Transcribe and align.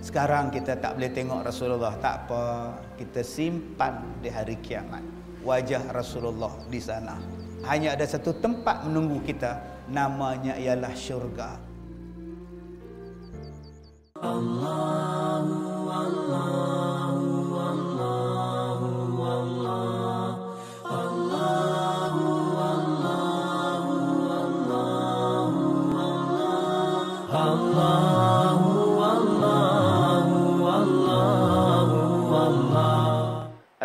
Sekarang 0.00 0.48
kita 0.48 0.80
tak 0.80 0.96
boleh 0.96 1.12
tengok 1.12 1.44
Rasulullah. 1.44 1.92
Tak 2.00 2.26
apa. 2.26 2.72
Kita 2.96 3.20
simpan 3.20 4.00
di 4.24 4.32
hari 4.32 4.56
kiamat. 4.64 5.04
Wajah 5.44 5.92
Rasulullah 5.92 6.52
di 6.72 6.80
sana. 6.80 7.20
Hanya 7.68 7.92
ada 7.92 8.08
satu 8.08 8.32
tempat 8.40 8.88
menunggu 8.88 9.20
kita. 9.20 9.60
Namanya 9.92 10.56
ialah 10.56 10.92
syurga. 10.96 11.60
Allahu 14.20 15.88
Allahu 15.88 16.49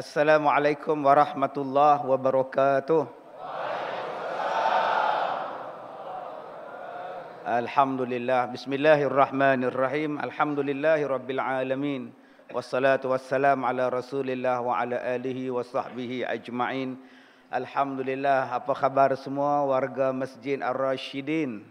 Assalamualaikum 0.06 1.02
warahmatullahi 1.02 2.06
wabarakatuh. 2.06 3.10
Alhamdulillah. 7.42 8.54
Bismillahirrahmanirrahim. 8.54 10.22
Alhamdulillahirabbil 10.22 11.42
alamin. 11.42 12.14
Wassalatu 12.54 13.18
wassalam 13.18 13.66
ala 13.66 13.90
Rasulillah 13.90 14.62
wa 14.62 14.78
ala 14.78 15.02
alihi 15.02 15.50
wa 15.50 15.66
sahbihi 15.66 16.22
ajma'in. 16.22 17.02
Alhamdulillah. 17.50 18.54
Apa 18.54 18.78
khabar 18.78 19.10
semua 19.18 19.66
warga 19.66 20.14
Masjid 20.14 20.62
Ar-Rashidin? 20.62 21.66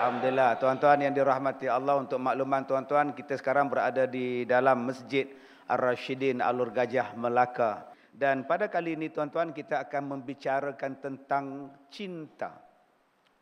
Alhamdulillah. 0.00 0.56
Tuan-tuan 0.56 1.04
yang 1.04 1.12
dirahmati 1.12 1.68
Allah 1.68 2.00
untuk 2.00 2.16
makluman 2.16 2.64
tuan-tuan, 2.64 3.12
kita 3.12 3.36
sekarang 3.36 3.68
berada 3.68 4.08
di 4.08 4.48
dalam 4.48 4.88
Masjid 4.88 5.41
Ar-Rashidin 5.68 6.42
Alur 6.42 6.74
Gajah 6.74 7.14
Melaka. 7.14 7.92
Dan 8.12 8.44
pada 8.44 8.68
kali 8.68 8.92
ini 8.94 9.08
tuan-tuan 9.08 9.56
kita 9.56 9.88
akan 9.88 10.18
membicarakan 10.18 11.00
tentang 11.00 11.72
cinta. 11.88 12.60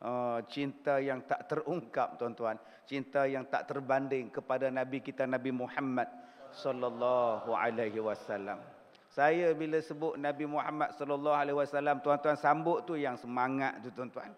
Uh, 0.00 0.41
cinta 0.48 0.97
yang 0.97 1.20
tak 1.27 1.50
terungkap 1.50 2.17
tuan-tuan. 2.17 2.56
Cinta 2.89 3.28
yang 3.28 3.44
tak 3.50 3.69
terbanding 3.69 4.33
kepada 4.33 4.72
Nabi 4.72 5.05
kita 5.05 5.28
Nabi 5.28 5.53
Muhammad 5.53 6.09
sallallahu 6.55 7.53
alaihi 7.53 8.00
wasallam. 8.00 8.59
Saya 9.11 9.50
bila 9.59 9.83
sebut 9.83 10.14
Nabi 10.14 10.47
Muhammad 10.47 10.94
sallallahu 10.94 11.34
alaihi 11.34 11.59
wasallam 11.59 11.98
tuan-tuan 11.98 12.39
sambut 12.39 12.87
tu 12.87 12.94
yang 12.94 13.19
semangat 13.19 13.83
tu 13.83 13.91
tuan-tuan. 13.91 14.31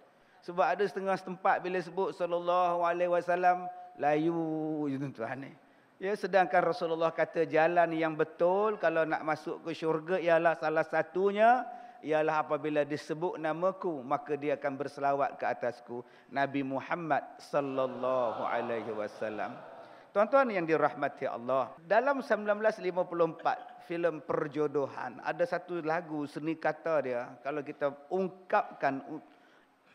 Sebab 0.43 0.65
ada 0.65 0.83
setengah 0.83 1.15
tempat 1.21 1.63
bila 1.63 1.79
sebut 1.79 2.17
sallallahu 2.17 2.83
alaihi 2.83 3.13
wasallam 3.13 3.69
layu 4.01 4.89
tuan-tuan 4.97 5.47
ni. 5.47 5.53
Ya, 6.03 6.19
sedangkan 6.19 6.67
Rasulullah 6.67 7.15
kata 7.15 7.47
jalan 7.47 7.95
yang 7.95 8.19
betul 8.19 8.75
kalau 8.83 9.07
nak 9.07 9.23
masuk 9.23 9.63
ke 9.63 9.71
syurga 9.71 10.19
ialah 10.19 10.59
salah 10.59 10.83
satunya 10.83 11.63
ialah 12.03 12.43
apabila 12.43 12.83
disebut 12.83 13.39
namaku 13.39 14.03
maka 14.03 14.35
dia 14.35 14.59
akan 14.59 14.75
berselawat 14.75 15.39
ke 15.39 15.47
atasku 15.47 16.03
Nabi 16.35 16.67
Muhammad 16.67 17.23
sallallahu 17.39 18.43
alaihi 18.43 18.91
wasallam. 18.91 19.55
Tuan-tuan 20.11 20.51
yang 20.51 20.67
dirahmati 20.67 21.31
Allah, 21.31 21.71
dalam 21.87 22.19
1954 22.19 23.87
filem 23.87 24.19
perjodohan 24.27 25.23
ada 25.23 25.47
satu 25.47 25.87
lagu 25.87 26.27
seni 26.27 26.59
kata 26.59 26.95
dia 26.99 27.31
kalau 27.47 27.63
kita 27.63 27.95
ungkapkan 28.11 29.07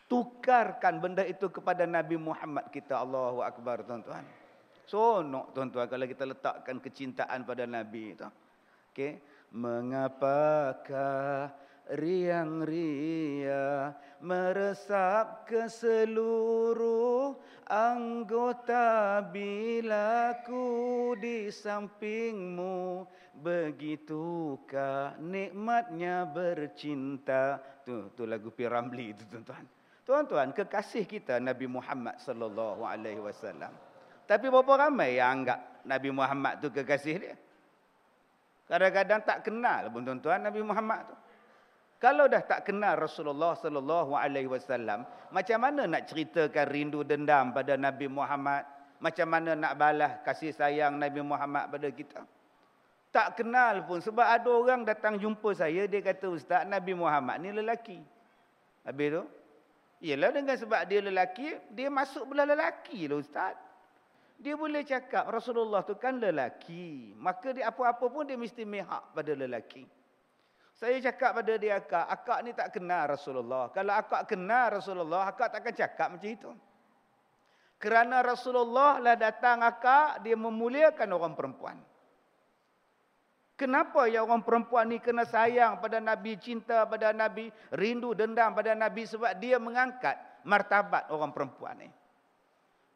tukarkan 0.08 1.04
benda 1.04 1.28
itu 1.28 1.52
kepada 1.52 1.84
Nabi 1.84 2.16
Muhammad 2.16 2.72
kita 2.72 2.96
Allahu 2.96 3.44
akbar 3.44 3.84
tuan-tuan. 3.84 4.24
Sonok 4.88 5.52
tuan-tuan 5.52 5.92
kalau 5.92 6.08
kita 6.08 6.24
letakkan 6.24 6.80
kecintaan 6.80 7.44
pada 7.44 7.68
Nabi 7.68 8.16
itu. 8.16 8.24
Okey. 8.96 9.20
Mengapakah 9.52 11.52
riang 11.92 12.64
ria 12.64 13.92
meresap 14.24 15.48
ke 15.48 15.68
seluruh 15.68 17.36
anggota 17.68 19.20
bila 19.28 20.40
ku 20.48 21.12
di 21.20 21.52
sampingmu? 21.52 23.04
Begitukah 23.44 25.20
nikmatnya 25.20 26.24
bercinta? 26.32 27.60
Tu 27.84 28.08
tu 28.16 28.24
lagu 28.24 28.56
Piramli 28.56 29.12
itu 29.12 29.28
tuan-tuan. 29.28 29.68
Tuan-tuan 30.08 30.56
kekasih 30.56 31.04
kita 31.04 31.44
Nabi 31.44 31.68
Muhammad 31.68 32.16
sallallahu 32.24 32.88
alaihi 32.88 33.20
wasallam 33.20 33.87
tapi 34.28 34.52
berapa 34.52 34.92
ramai 34.92 35.16
yang 35.16 35.42
anggap 35.42 35.60
Nabi 35.88 36.10
Muhammad 36.12 36.60
tu 36.60 36.68
kekasih 36.68 37.16
dia? 37.16 37.36
Kadang-kadang 38.68 39.24
tak 39.24 39.48
kenal 39.48 39.88
pun 39.88 40.04
tuan-tuan 40.04 40.44
Nabi 40.44 40.60
Muhammad 40.60 41.08
tu. 41.08 41.16
Kalau 41.98 42.30
dah 42.30 42.44
tak 42.46 42.68
kenal 42.68 42.94
Rasulullah 43.00 43.58
sallallahu 43.58 44.14
alaihi 44.14 44.52
wasallam, 44.52 45.08
macam 45.34 45.58
mana 45.58 45.90
nak 45.90 46.06
ceritakan 46.12 46.68
rindu 46.70 47.02
dendam 47.02 47.56
pada 47.56 47.74
Nabi 47.80 48.06
Muhammad? 48.12 48.68
Macam 49.00 49.28
mana 49.30 49.56
nak 49.56 49.74
balas 49.80 50.22
kasih 50.22 50.52
sayang 50.54 51.00
Nabi 51.00 51.24
Muhammad 51.24 51.72
pada 51.72 51.88
kita? 51.90 52.22
Tak 53.10 53.40
kenal 53.40 53.88
pun 53.88 54.04
sebab 54.04 54.28
ada 54.28 54.52
orang 54.52 54.84
datang 54.84 55.18
jumpa 55.18 55.56
saya 55.56 55.88
dia 55.90 56.04
kata 56.04 56.28
ustaz 56.28 56.62
Nabi 56.68 56.94
Muhammad 56.94 57.40
ni 57.42 57.50
lelaki. 57.56 57.98
Habis 58.86 59.08
tu? 59.18 59.24
Iyalah 59.98 60.30
dengan 60.30 60.54
sebab 60.54 60.82
dia 60.86 61.02
lelaki, 61.02 61.58
dia 61.74 61.90
masuk 61.90 62.30
belah 62.30 62.46
lelaki 62.46 63.10
lah 63.10 63.18
ustaz. 63.18 63.58
Dia 64.38 64.54
boleh 64.54 64.86
cakap 64.86 65.26
Rasulullah 65.34 65.82
tu 65.82 65.98
kan 65.98 66.22
lelaki. 66.22 67.18
Maka 67.18 67.58
dia 67.58 67.74
apa-apa 67.74 68.06
pun 68.06 68.22
dia 68.22 68.38
mesti 68.38 68.62
mihak 68.64 69.18
pada 69.18 69.34
lelaki. 69.34 69.90
Saya 70.78 71.02
cakap 71.02 71.42
pada 71.42 71.58
dia 71.58 71.82
akak, 71.82 72.06
akak 72.06 72.40
ni 72.46 72.54
tak 72.54 72.70
kenal 72.70 73.10
Rasulullah. 73.10 73.74
Kalau 73.74 73.98
akak 73.98 74.30
kenal 74.30 74.78
Rasulullah, 74.78 75.26
akak 75.26 75.50
takkan 75.50 75.74
cakap 75.74 76.08
macam 76.14 76.30
itu. 76.30 76.52
Kerana 77.82 78.22
Rasulullah 78.22 79.02
lah 79.02 79.18
datang 79.18 79.66
akak, 79.66 80.22
dia 80.22 80.38
memuliakan 80.38 81.10
orang 81.18 81.34
perempuan. 81.34 81.78
Kenapa 83.58 84.06
ya 84.06 84.22
orang 84.22 84.46
perempuan 84.46 84.86
ni 84.86 85.02
kena 85.02 85.26
sayang 85.26 85.82
pada 85.82 85.98
Nabi, 85.98 86.38
cinta 86.38 86.86
pada 86.86 87.10
Nabi, 87.10 87.50
rindu 87.74 88.14
dendam 88.14 88.54
pada 88.54 88.78
Nabi 88.78 89.10
sebab 89.10 89.34
dia 89.42 89.58
mengangkat 89.58 90.14
martabat 90.46 91.10
orang 91.10 91.34
perempuan 91.34 91.74
ni. 91.82 91.90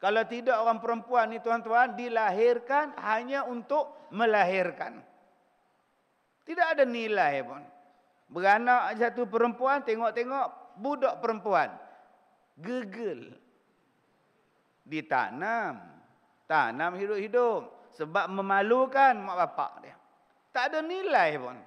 Kalau 0.02 0.26
tidak 0.26 0.58
orang 0.58 0.82
perempuan 0.82 1.30
ni 1.30 1.38
tuan-tuan 1.46 1.94
dilahirkan 1.94 2.98
hanya 3.06 3.46
untuk 3.46 4.10
melahirkan. 4.10 4.98
Tidak 6.42 6.68
ada 6.74 6.84
nilai 6.90 7.46
pun. 7.46 7.62
Beranak 8.26 8.98
satu 8.98 9.30
perempuan 9.30 9.86
tengok-tengok 9.86 10.74
budak 10.82 11.22
perempuan. 11.22 11.70
Gegel. 12.58 13.30
Ditanam. 14.82 15.86
Tanam 16.50 16.98
hidup-hidup. 16.98 17.94
Sebab 17.94 18.26
memalukan 18.34 19.14
mak 19.22 19.38
bapak 19.38 19.72
dia. 19.86 19.96
Tak 20.50 20.74
ada 20.74 20.80
nilai 20.82 21.38
pun. 21.38 21.58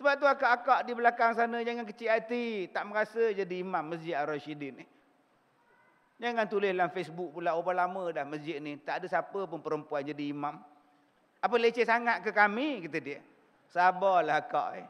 Sebab 0.00 0.16
tu 0.16 0.24
akak-akak 0.24 0.88
di 0.88 0.96
belakang 0.96 1.36
sana 1.36 1.60
jangan 1.60 1.84
kecil 1.84 2.08
hati. 2.08 2.72
Tak 2.72 2.88
merasa 2.88 3.36
jadi 3.36 3.60
imam 3.60 3.84
Masjid 3.84 4.16
Ar-Rashidin 4.16 4.80
ni. 4.80 4.86
Jangan 6.20 6.44
tulis 6.52 6.68
dalam 6.76 6.92
Facebook 6.92 7.32
pula 7.32 7.56
berapa 7.56 7.72
lama 7.72 8.12
dah 8.12 8.28
masjid 8.28 8.60
ni. 8.60 8.76
Tak 8.76 9.00
ada 9.00 9.06
siapa 9.08 9.40
pun 9.48 9.64
perempuan 9.64 10.04
jadi 10.04 10.20
imam. 10.28 10.60
Apa 11.40 11.56
leceh 11.56 11.88
sangat 11.88 12.20
ke 12.20 12.28
kami? 12.28 12.84
Kata 12.84 12.98
dia. 13.00 13.24
Sabarlah 13.72 14.44
kak. 14.44 14.70
Eh. 14.76 14.88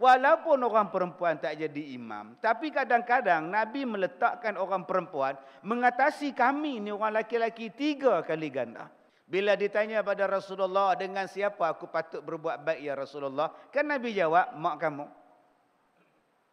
Walaupun 0.00 0.56
orang 0.64 0.88
perempuan 0.88 1.36
tak 1.36 1.60
jadi 1.60 1.92
imam. 1.92 2.40
Tapi 2.40 2.72
kadang-kadang 2.72 3.52
Nabi 3.52 3.84
meletakkan 3.84 4.56
orang 4.56 4.88
perempuan. 4.88 5.36
Mengatasi 5.60 6.32
kami 6.32 6.80
ni 6.80 6.88
orang 6.88 7.20
laki-laki 7.20 7.68
tiga 7.68 8.24
kali 8.24 8.48
ganda. 8.48 8.88
Bila 9.28 9.52
ditanya 9.52 10.00
pada 10.00 10.24
Rasulullah 10.24 10.96
dengan 10.96 11.28
siapa 11.28 11.68
aku 11.68 11.92
patut 11.92 12.24
berbuat 12.24 12.64
baik 12.64 12.80
ya 12.80 12.96
Rasulullah. 12.96 13.52
Kan 13.68 13.92
Nabi 13.92 14.16
jawab 14.16 14.56
mak 14.56 14.80
kamu. 14.80 15.04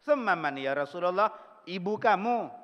Semaman 0.04 0.60
ya 0.60 0.76
Rasulullah. 0.76 1.32
Ibu 1.64 1.96
kamu. 1.96 2.59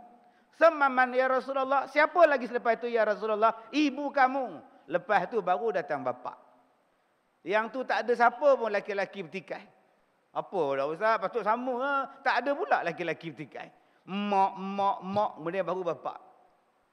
Semaman 0.56 1.12
ya 1.12 1.28
Rasulullah. 1.28 1.84
Siapa 1.84 2.24
lagi 2.24 2.48
selepas 2.48 2.80
itu 2.80 2.88
ya 2.88 3.04
Rasulullah? 3.04 3.52
Ibu 3.68 4.08
kamu. 4.08 4.46
Lepas 4.88 5.28
itu 5.28 5.44
baru 5.44 5.76
datang 5.76 6.00
bapa. 6.00 6.32
Yang 7.44 7.64
tu 7.70 7.80
tak 7.84 8.02
ada 8.02 8.12
siapa 8.16 8.48
pun 8.56 8.72
laki-laki 8.72 9.20
bertikai. 9.20 9.64
Apa 10.32 10.60
dah 10.80 10.86
Ustaz? 10.88 11.20
Patut 11.20 11.44
sama 11.44 11.74
ha? 11.84 11.94
Tak 12.24 12.34
ada 12.42 12.50
pula 12.56 12.80
laki-laki 12.80 13.30
bertikai. 13.36 13.68
Mak, 14.08 14.52
mak, 14.56 14.98
mak. 15.04 15.30
Kemudian 15.36 15.64
baru 15.68 15.82
bapa. 15.92 16.16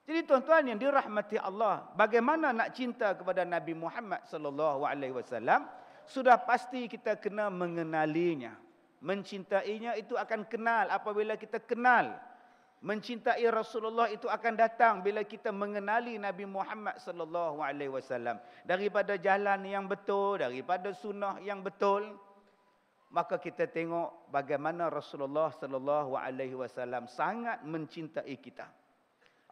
Jadi 0.03 0.27
tuan-tuan 0.27 0.67
yang 0.67 0.75
dirahmati 0.75 1.39
Allah. 1.39 1.87
Bagaimana 1.95 2.51
nak 2.51 2.75
cinta 2.75 3.15
kepada 3.15 3.47
Nabi 3.47 3.71
Muhammad 3.71 4.27
sallallahu 4.27 4.83
alaihi 4.83 5.15
wasallam? 5.15 5.63
Sudah 6.03 6.35
pasti 6.35 6.91
kita 6.91 7.15
kena 7.15 7.47
mengenalinya. 7.47 8.59
Mencintainya 8.99 9.95
itu 9.95 10.19
akan 10.19 10.43
kenal 10.51 10.91
apabila 10.91 11.39
kita 11.39 11.63
kenal 11.63 12.19
Mencintai 12.83 13.47
Rasulullah 13.47 14.11
itu 14.11 14.27
akan 14.27 14.59
datang 14.59 14.99
bila 14.99 15.23
kita 15.23 15.55
mengenali 15.55 16.19
Nabi 16.19 16.43
Muhammad 16.43 16.99
sallallahu 16.99 17.63
alaihi 17.63 17.87
wasallam 17.87 18.43
daripada 18.67 19.15
jalan 19.15 19.63
yang 19.63 19.87
betul, 19.87 20.43
daripada 20.43 20.91
sunnah 20.91 21.39
yang 21.39 21.63
betul. 21.63 22.11
Maka 23.07 23.39
kita 23.39 23.71
tengok 23.71 24.27
bagaimana 24.27 24.91
Rasulullah 24.91 25.47
sallallahu 25.55 26.19
alaihi 26.19 26.59
wasallam 26.59 27.07
sangat 27.07 27.63
mencintai 27.63 28.35
kita. 28.43 28.67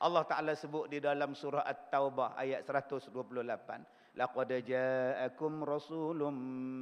Allah 0.02 0.28
Taala 0.28 0.52
sebut 0.52 0.92
di 0.92 1.00
dalam 1.00 1.32
surah 1.32 1.64
At-Taubah 1.64 2.36
ayat 2.36 2.68
128. 2.68 3.16
لقد 4.12 4.68
جاءكم 4.68 5.64
رسول 5.64 6.20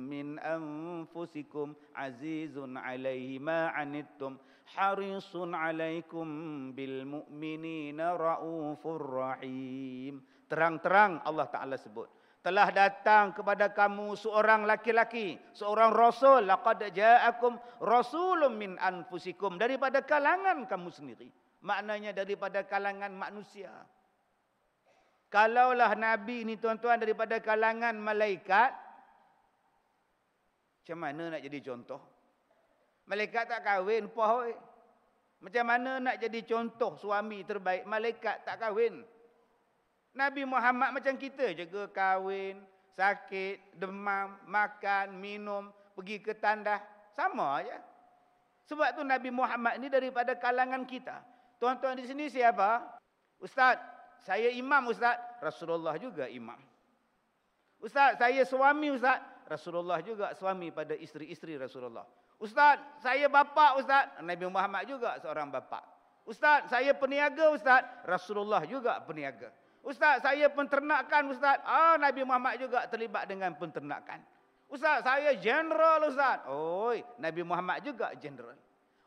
من 0.09 0.39
انفسكم 0.39 1.67
عزيز 1.95 2.55
عليه 2.57 3.39
ما 3.39 3.67
عنتم 3.69 4.37
حريص 4.65 5.33
عليكم 5.35 6.27
بالمؤمنين 6.73 7.99
رؤوف 8.01 8.83
رحيم. 8.87 10.15
Terang-terang 10.49 11.21
Allah 11.21 11.45
Taala 11.53 11.77
sebut. 11.77 12.09
Telah 12.41 12.73
datang 12.73 13.35
kepada 13.37 13.69
kamu 13.69 14.17
seorang 14.17 14.65
laki-laki 14.65 15.37
seorang 15.53 15.93
rasul. 15.93 16.49
Laqad 16.49 16.89
ja'akum 16.89 17.61
rasulun 17.77 18.57
min 18.57 18.71
anfusikum. 18.81 19.61
Daripada 19.61 20.01
kalangan 20.01 20.65
kamu 20.65 20.89
sendiri. 20.89 21.29
Maknanya 21.61 22.15
daripada 22.15 22.65
kalangan 22.65 23.13
manusia. 23.13 23.69
Kalaulah 25.29 25.93
Nabi 25.93 26.41
ni 26.41 26.57
tuan-tuan 26.57 26.97
daripada 26.97 27.37
kalangan 27.37 27.93
malaikat. 27.93 28.73
Macam 30.81 30.97
mana 31.05 31.37
nak 31.37 31.41
jadi 31.45 31.59
contoh? 31.61 32.01
Malaikat 33.05 33.45
tak 33.45 33.61
kahwin. 33.61 34.09
Poh, 34.09 34.49
macam 35.37 35.65
mana 35.69 36.01
nak 36.01 36.17
jadi 36.17 36.41
contoh 36.41 36.97
suami 36.97 37.45
terbaik? 37.45 37.85
Malaikat 37.85 38.41
tak 38.41 38.57
kahwin. 38.57 39.05
Nabi 40.17 40.49
Muhammad 40.49 40.97
macam 40.97 41.13
kita 41.13 41.53
juga 41.53 41.85
kahwin, 41.93 42.65
sakit, 42.97 43.77
demam, 43.77 44.33
makan, 44.49 45.13
minum, 45.13 45.69
pergi 45.93 46.17
ke 46.25 46.33
tandas. 46.33 46.81
Sama 47.13 47.61
aja. 47.61 47.77
Sebab 48.65 48.97
tu 48.97 49.05
Nabi 49.05 49.29
Muhammad 49.29 49.77
ni 49.77 49.93
daripada 49.93 50.33
kalangan 50.33 50.89
kita. 50.89 51.21
Tuan-tuan 51.61 52.01
di 52.01 52.09
sini 52.09 52.33
siapa? 52.33 52.81
Ustaz, 53.37 53.77
saya 54.23 54.51
imam 54.51 54.91
ustaz, 54.91 55.15
Rasulullah 55.39 55.95
juga 55.95 56.27
imam. 56.27 56.59
Ustaz, 57.79 58.19
saya 58.19 58.43
suami 58.43 58.91
ustaz, 58.91 59.23
Rasulullah 59.47 60.03
juga 60.03 60.35
suami 60.35 60.69
pada 60.69 60.93
isteri-isteri 60.93 61.55
Rasulullah. 61.55 62.03
Ustaz, 62.39 62.79
saya 62.99 63.27
bapa 63.31 63.79
ustaz, 63.79 64.19
Nabi 64.23 64.45
Muhammad 64.47 64.87
juga 64.87 65.15
seorang 65.19 65.51
bapa. 65.51 65.83
Ustaz, 66.27 66.69
saya 66.69 66.93
peniaga 66.93 67.49
ustaz, 67.49 67.81
Rasulullah 68.05 68.61
juga 68.67 69.01
peniaga. 69.01 69.49
Ustaz, 69.81 70.21
saya 70.21 70.51
penternakan 70.51 71.31
ustaz, 71.31 71.57
ah 71.63 71.95
Nabi 71.95 72.21
Muhammad 72.27 72.59
juga 72.59 72.85
terlibat 72.85 73.25
dengan 73.25 73.55
penternakan. 73.55 74.21
Ustaz, 74.69 75.01
saya 75.01 75.33
general 75.39 76.05
ustaz. 76.05 76.45
Oi, 76.51 77.01
Nabi 77.17 77.41
Muhammad 77.41 77.81
juga 77.81 78.13
general. 78.19 78.53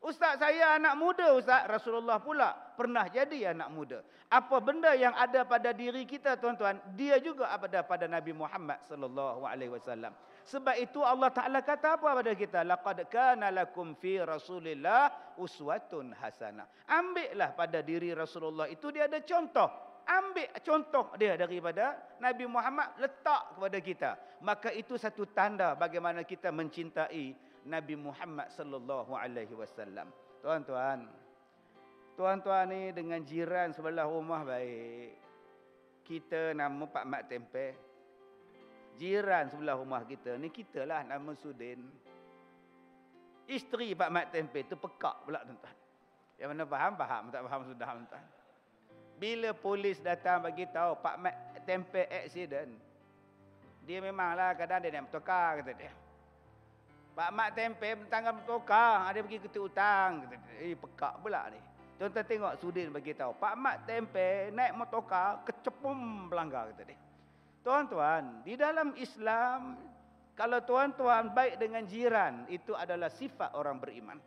Ustaz 0.02 0.42
saya 0.42 0.82
anak 0.82 0.98
muda 0.98 1.30
Ustaz. 1.38 1.62
Rasulullah 1.70 2.18
pula 2.18 2.50
pernah 2.74 3.06
jadi 3.06 3.54
anak 3.54 3.70
muda. 3.70 3.98
Apa 4.26 4.58
benda 4.58 4.90
yang 4.98 5.14
ada 5.14 5.46
pada 5.46 5.70
diri 5.70 6.02
kita 6.02 6.34
tuan-tuan. 6.42 6.82
Dia 6.98 7.22
juga 7.22 7.54
ada 7.54 7.86
pada 7.86 8.10
Nabi 8.10 8.34
Muhammad 8.34 8.82
sallallahu 8.82 9.46
alaihi 9.46 9.70
wasallam. 9.70 10.10
Sebab 10.42 10.74
itu 10.82 11.06
Allah 11.06 11.30
Ta'ala 11.30 11.62
kata 11.62 12.02
apa 12.02 12.18
pada 12.18 12.34
kita? 12.34 12.66
Laqad 12.66 13.06
kana 13.06 13.54
lakum 13.54 13.94
fi 13.94 14.18
rasulillah 14.18 15.38
uswatun 15.38 16.18
hasanah. 16.18 16.66
Ambillah 16.90 17.54
pada 17.54 17.78
diri 17.78 18.10
Rasulullah 18.10 18.66
itu 18.66 18.90
dia 18.90 19.06
ada 19.06 19.22
contoh. 19.22 19.70
Ambil 20.02 20.50
contoh 20.66 21.14
dia 21.14 21.38
daripada 21.38 21.94
Nabi 22.18 22.50
Muhammad 22.50 22.98
letak 22.98 23.54
kepada 23.54 23.78
kita. 23.78 24.10
Maka 24.42 24.74
itu 24.74 24.98
satu 24.98 25.30
tanda 25.30 25.78
bagaimana 25.78 26.26
kita 26.26 26.50
mencintai 26.50 27.51
Nabi 27.62 27.94
Muhammad 27.94 28.50
sallallahu 28.50 29.14
alaihi 29.14 29.54
wasallam. 29.54 30.10
Tuan-tuan, 30.42 31.06
tuan-tuan 32.18 32.66
ni 32.66 32.90
dengan 32.90 33.22
jiran 33.22 33.70
sebelah 33.70 34.10
rumah 34.10 34.42
baik. 34.42 35.14
Kita 36.02 36.50
nama 36.50 36.82
Pak 36.82 37.04
Mat 37.06 37.22
Tempe. 37.30 37.78
Jiran 38.98 39.48
sebelah 39.48 39.78
rumah 39.78 40.02
kita 40.02 40.34
ni 40.36 40.50
kita 40.50 40.82
lah 40.82 41.06
nama 41.06 41.30
Sudin. 41.38 41.80
Isteri 43.46 43.94
Pak 43.94 44.10
Mat 44.10 44.26
Tempe 44.34 44.66
tu 44.66 44.74
pekak 44.74 45.22
pula 45.22 45.46
tuan-tuan. 45.46 45.76
Yang 46.42 46.48
mana 46.58 46.64
faham 46.66 46.92
faham, 46.98 47.22
tak 47.30 47.42
faham 47.46 47.62
sudah 47.70 47.86
tuan-tuan. 47.86 48.26
Bila 49.22 49.54
polis 49.54 50.02
datang 50.02 50.42
bagi 50.42 50.66
tahu 50.66 50.98
Pak 50.98 51.16
Mat 51.22 51.36
Tempe 51.62 52.10
accident. 52.10 52.74
Dia 53.86 53.98
memanglah 54.02 54.54
kadang 54.58 54.82
dia 54.82 54.94
nak 54.94 55.10
bertukar 55.10 55.62
kata 55.62 55.72
dia. 55.78 56.01
Pak 57.12 57.30
Mak 57.30 57.48
tempe 57.52 57.88
tangan 58.08 58.40
bertukar. 58.40 59.12
Ada 59.12 59.20
pergi 59.20 59.38
ketik 59.44 59.60
hutang. 59.60 60.24
Eh, 60.60 60.72
pekak 60.72 61.20
pula 61.20 61.52
ni. 61.52 61.60
Tuan-tuan 62.00 62.26
tengok 62.26 62.54
Sudin 62.58 62.88
bagi 62.88 63.12
tahu. 63.12 63.36
Pak 63.36 63.54
Mak 63.54 63.76
tempe 63.84 64.48
naik 64.50 64.72
motoka 64.74 65.44
kecepum 65.44 66.26
pelanggar 66.32 66.72
kata 66.72 66.82
dia. 66.88 66.98
Tuan-tuan, 67.62 68.42
di 68.42 68.58
dalam 68.58 68.90
Islam 68.98 69.78
kalau 70.34 70.64
tuan-tuan 70.66 71.30
baik 71.30 71.62
dengan 71.62 71.86
jiran 71.86 72.48
itu 72.50 72.74
adalah 72.74 73.06
sifat 73.06 73.54
orang 73.54 73.78
beriman. 73.78 74.18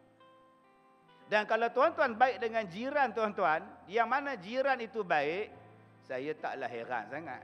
Dan 1.25 1.43
kalau 1.49 1.67
tuan-tuan 1.73 2.15
baik 2.15 2.37
dengan 2.37 2.63
jiran 2.69 3.11
tuan-tuan, 3.11 3.65
yang 3.89 4.07
mana 4.07 4.37
jiran 4.37 4.77
itu 4.77 5.01
baik, 5.01 5.49
saya 6.05 6.31
taklah 6.37 6.69
heran 6.69 7.09
sangat. 7.09 7.43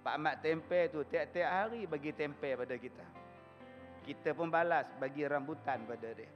Pak 0.00 0.16
Mak 0.16 0.36
tempe 0.40 0.88
tu 0.88 1.04
tiap-tiap 1.04 1.46
hari 1.52 1.84
bagi 1.84 2.10
tempe 2.16 2.56
pada 2.56 2.74
kita. 2.80 3.27
Kita 4.08 4.32
pun 4.32 4.48
balas 4.48 4.88
bagi 4.96 5.20
rambutan 5.28 5.84
pada 5.84 6.08
dia. 6.16 6.32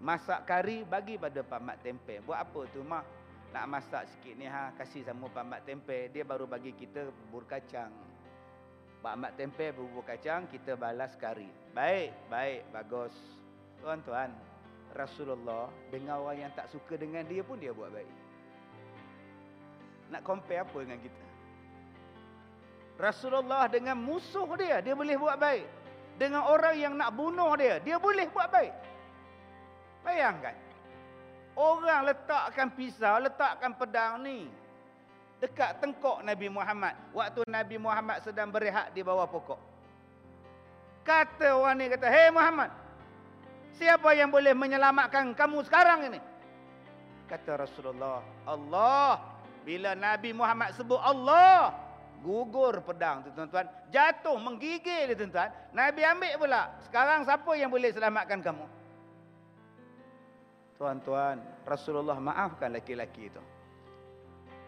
Masak 0.00 0.48
kari 0.48 0.88
bagi 0.88 1.20
pada 1.20 1.44
Pak 1.44 1.60
Mat 1.60 1.76
Tempe. 1.84 2.24
Buat 2.24 2.48
apa 2.48 2.64
tu 2.72 2.80
mah? 2.80 3.04
Nak 3.52 3.68
masak 3.68 4.08
sikit 4.08 4.40
ni 4.40 4.48
ha, 4.48 4.72
kasih 4.80 5.04
sama 5.04 5.28
Pak 5.28 5.44
Mat 5.44 5.60
Tempe. 5.68 6.08
Dia 6.08 6.24
baru 6.24 6.48
bagi 6.48 6.72
kita 6.72 7.12
bubur 7.12 7.44
kacang. 7.44 7.92
Pak 9.04 9.14
Mat 9.20 9.36
Tempe 9.36 9.68
bubur 9.76 10.00
kacang, 10.00 10.48
kita 10.48 10.72
balas 10.72 11.12
kari. 11.20 11.52
Baik, 11.76 12.16
baik, 12.32 12.64
bagus. 12.72 13.12
Tuan-tuan, 13.84 14.32
Rasulullah 14.96 15.68
dengan 15.92 16.24
orang 16.24 16.48
yang 16.48 16.52
tak 16.56 16.72
suka 16.72 16.96
dengan 16.96 17.28
dia 17.28 17.44
pun 17.44 17.60
dia 17.60 17.76
buat 17.76 17.92
baik. 17.92 18.12
Nak 20.08 20.24
compare 20.24 20.64
apa 20.64 20.78
dengan 20.80 21.04
kita? 21.04 21.24
Rasulullah 22.96 23.68
dengan 23.68 24.00
musuh 24.00 24.48
dia, 24.56 24.80
dia 24.80 24.96
boleh 24.96 25.20
buat 25.20 25.36
baik 25.36 25.81
dengan 26.22 26.46
orang 26.46 26.78
yang 26.78 26.94
nak 26.94 27.10
bunuh 27.10 27.50
dia, 27.58 27.82
dia 27.82 27.98
boleh 27.98 28.30
buat 28.30 28.46
baik. 28.46 28.70
Bayangkan. 30.06 30.54
Orang 31.58 32.06
letakkan 32.06 32.70
pisau, 32.78 33.18
letakkan 33.18 33.74
pedang 33.74 34.22
ni 34.22 34.46
dekat 35.42 35.82
tengkok 35.82 36.22
Nabi 36.22 36.46
Muhammad 36.46 36.94
waktu 37.10 37.42
Nabi 37.50 37.76
Muhammad 37.76 38.22
sedang 38.22 38.54
berehat 38.54 38.94
di 38.94 39.02
bawah 39.02 39.26
pokok. 39.26 39.58
Kata 41.02 41.58
orang 41.58 41.82
ni 41.82 41.90
kata, 41.90 42.06
"Hei 42.06 42.30
Muhammad, 42.30 42.70
siapa 43.74 44.14
yang 44.14 44.30
boleh 44.30 44.54
menyelamatkan 44.54 45.34
kamu 45.34 45.66
sekarang 45.66 46.14
ini?" 46.14 46.20
Kata 47.26 47.66
Rasulullah, 47.66 48.22
"Allah." 48.46 49.34
Bila 49.62 49.94
Nabi 49.94 50.34
Muhammad 50.34 50.74
sebut 50.74 50.98
Allah, 50.98 51.70
gugur 52.22 52.80
pedang 52.86 53.26
tu 53.26 53.34
tuan-tuan. 53.34 53.66
Jatuh 53.90 54.38
menggigil 54.38 55.10
dia 55.10 55.16
tuan-tuan. 55.18 55.50
Nabi 55.74 56.00
ambil 56.06 56.32
pula. 56.38 56.62
Sekarang 56.86 57.26
siapa 57.26 57.50
yang 57.58 57.68
boleh 57.68 57.90
selamatkan 57.90 58.40
kamu? 58.40 58.66
Tuan-tuan 60.78 61.42
Rasulullah 61.66 62.18
maafkan 62.18 62.72
laki-laki 62.72 63.26
itu 63.30 63.42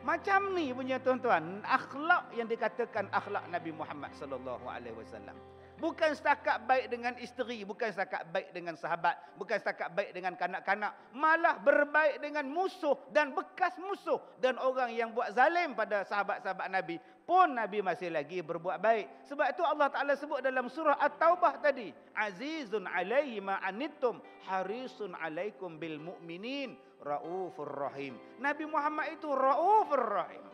macam 0.04 0.52
ni 0.52 0.68
punya 0.76 1.00
tuan-tuan 1.00 1.64
akhlak 1.64 2.28
yang 2.36 2.44
dikatakan 2.44 3.08
akhlak 3.08 3.48
Nabi 3.48 3.72
Muhammad 3.72 4.12
sallallahu 4.12 4.68
alaihi 4.68 4.92
wasallam 4.92 5.32
Bukan 5.74 6.14
setakat 6.14 6.64
baik 6.70 6.86
dengan 6.86 7.18
isteri, 7.18 7.66
bukan 7.66 7.90
setakat 7.90 8.30
baik 8.30 8.54
dengan 8.54 8.78
sahabat, 8.78 9.18
bukan 9.34 9.58
setakat 9.58 9.90
baik 9.90 10.14
dengan 10.14 10.38
kanak-kanak, 10.38 10.94
malah 11.10 11.58
berbaik 11.58 12.22
dengan 12.22 12.46
musuh 12.46 12.94
dan 13.10 13.34
bekas 13.34 13.74
musuh 13.82 14.22
dan 14.38 14.54
orang 14.62 14.94
yang 14.94 15.10
buat 15.10 15.34
zalim 15.34 15.74
pada 15.74 16.06
sahabat-sahabat 16.06 16.70
Nabi 16.70 16.96
pun 17.24 17.56
Nabi 17.56 17.80
masih 17.80 18.12
lagi 18.12 18.44
berbuat 18.44 18.78
baik. 18.78 19.26
Sebab 19.26 19.46
itu 19.50 19.64
Allah 19.64 19.88
Taala 19.88 20.12
sebut 20.14 20.44
dalam 20.44 20.68
surah 20.68 21.00
At-Taubah 21.00 21.58
tadi, 21.58 21.90
Azizun 22.14 22.84
alaihi 22.84 23.40
ma 23.40 23.58
anittum 23.64 24.20
harisun 24.46 25.16
alaikum 25.16 25.80
bil 25.80 25.98
mu'minin 25.98 26.76
raufur 27.00 27.68
rahim. 27.68 28.16
Nabi 28.38 28.64
Muhammad 28.68 29.16
itu 29.16 29.28
raufur 29.32 30.04
rahim. 30.04 30.44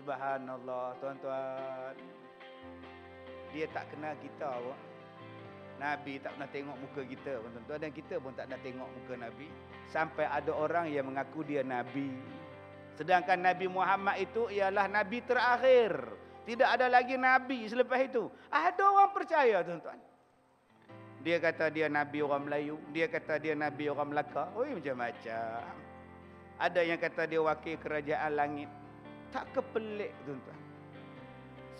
Subhanallah, 0.00 0.96
tuan-tuan 0.96 1.92
dia 3.50 3.66
tak 3.70 3.90
kenal 3.90 4.14
kita 4.22 4.46
awak. 4.46 4.78
Nabi 5.80 6.20
tak 6.20 6.36
pernah 6.36 6.50
tengok 6.52 6.76
muka 6.76 7.02
kita 7.08 7.32
pun 7.40 7.50
tuan-tuan 7.56 7.78
dan 7.80 7.90
kita 7.96 8.14
pun 8.20 8.32
tak 8.36 8.44
pernah 8.52 8.60
tengok 8.60 8.88
muka 8.92 9.14
Nabi. 9.16 9.48
Sampai 9.88 10.28
ada 10.28 10.52
orang 10.52 10.92
yang 10.92 11.08
mengaku 11.08 11.40
dia 11.40 11.64
Nabi. 11.64 12.12
Sedangkan 13.00 13.40
Nabi 13.40 13.64
Muhammad 13.64 14.20
itu 14.20 14.52
ialah 14.52 14.84
Nabi 14.92 15.24
terakhir. 15.24 16.12
Tidak 16.44 16.68
ada 16.68 16.84
lagi 16.84 17.16
Nabi 17.16 17.64
selepas 17.64 17.96
itu. 18.04 18.28
Ada 18.52 18.82
orang 18.84 19.10
percaya 19.16 19.64
tuan-tuan. 19.64 19.96
Dia 21.24 21.36
kata 21.40 21.72
dia 21.72 21.88
Nabi 21.88 22.20
orang 22.20 22.44
Melayu. 22.44 22.76
Dia 22.92 23.08
kata 23.08 23.40
dia 23.40 23.56
Nabi 23.56 23.88
orang 23.88 24.12
Melaka. 24.12 24.52
Oh 24.52 24.68
macam-macam. 24.68 25.64
Ada 26.60 26.80
yang 26.84 27.00
kata 27.00 27.24
dia 27.24 27.40
wakil 27.40 27.80
kerajaan 27.80 28.32
langit. 28.36 28.68
Tak 29.32 29.48
kepelik 29.56 30.12
tuan-tuan. 30.28 30.59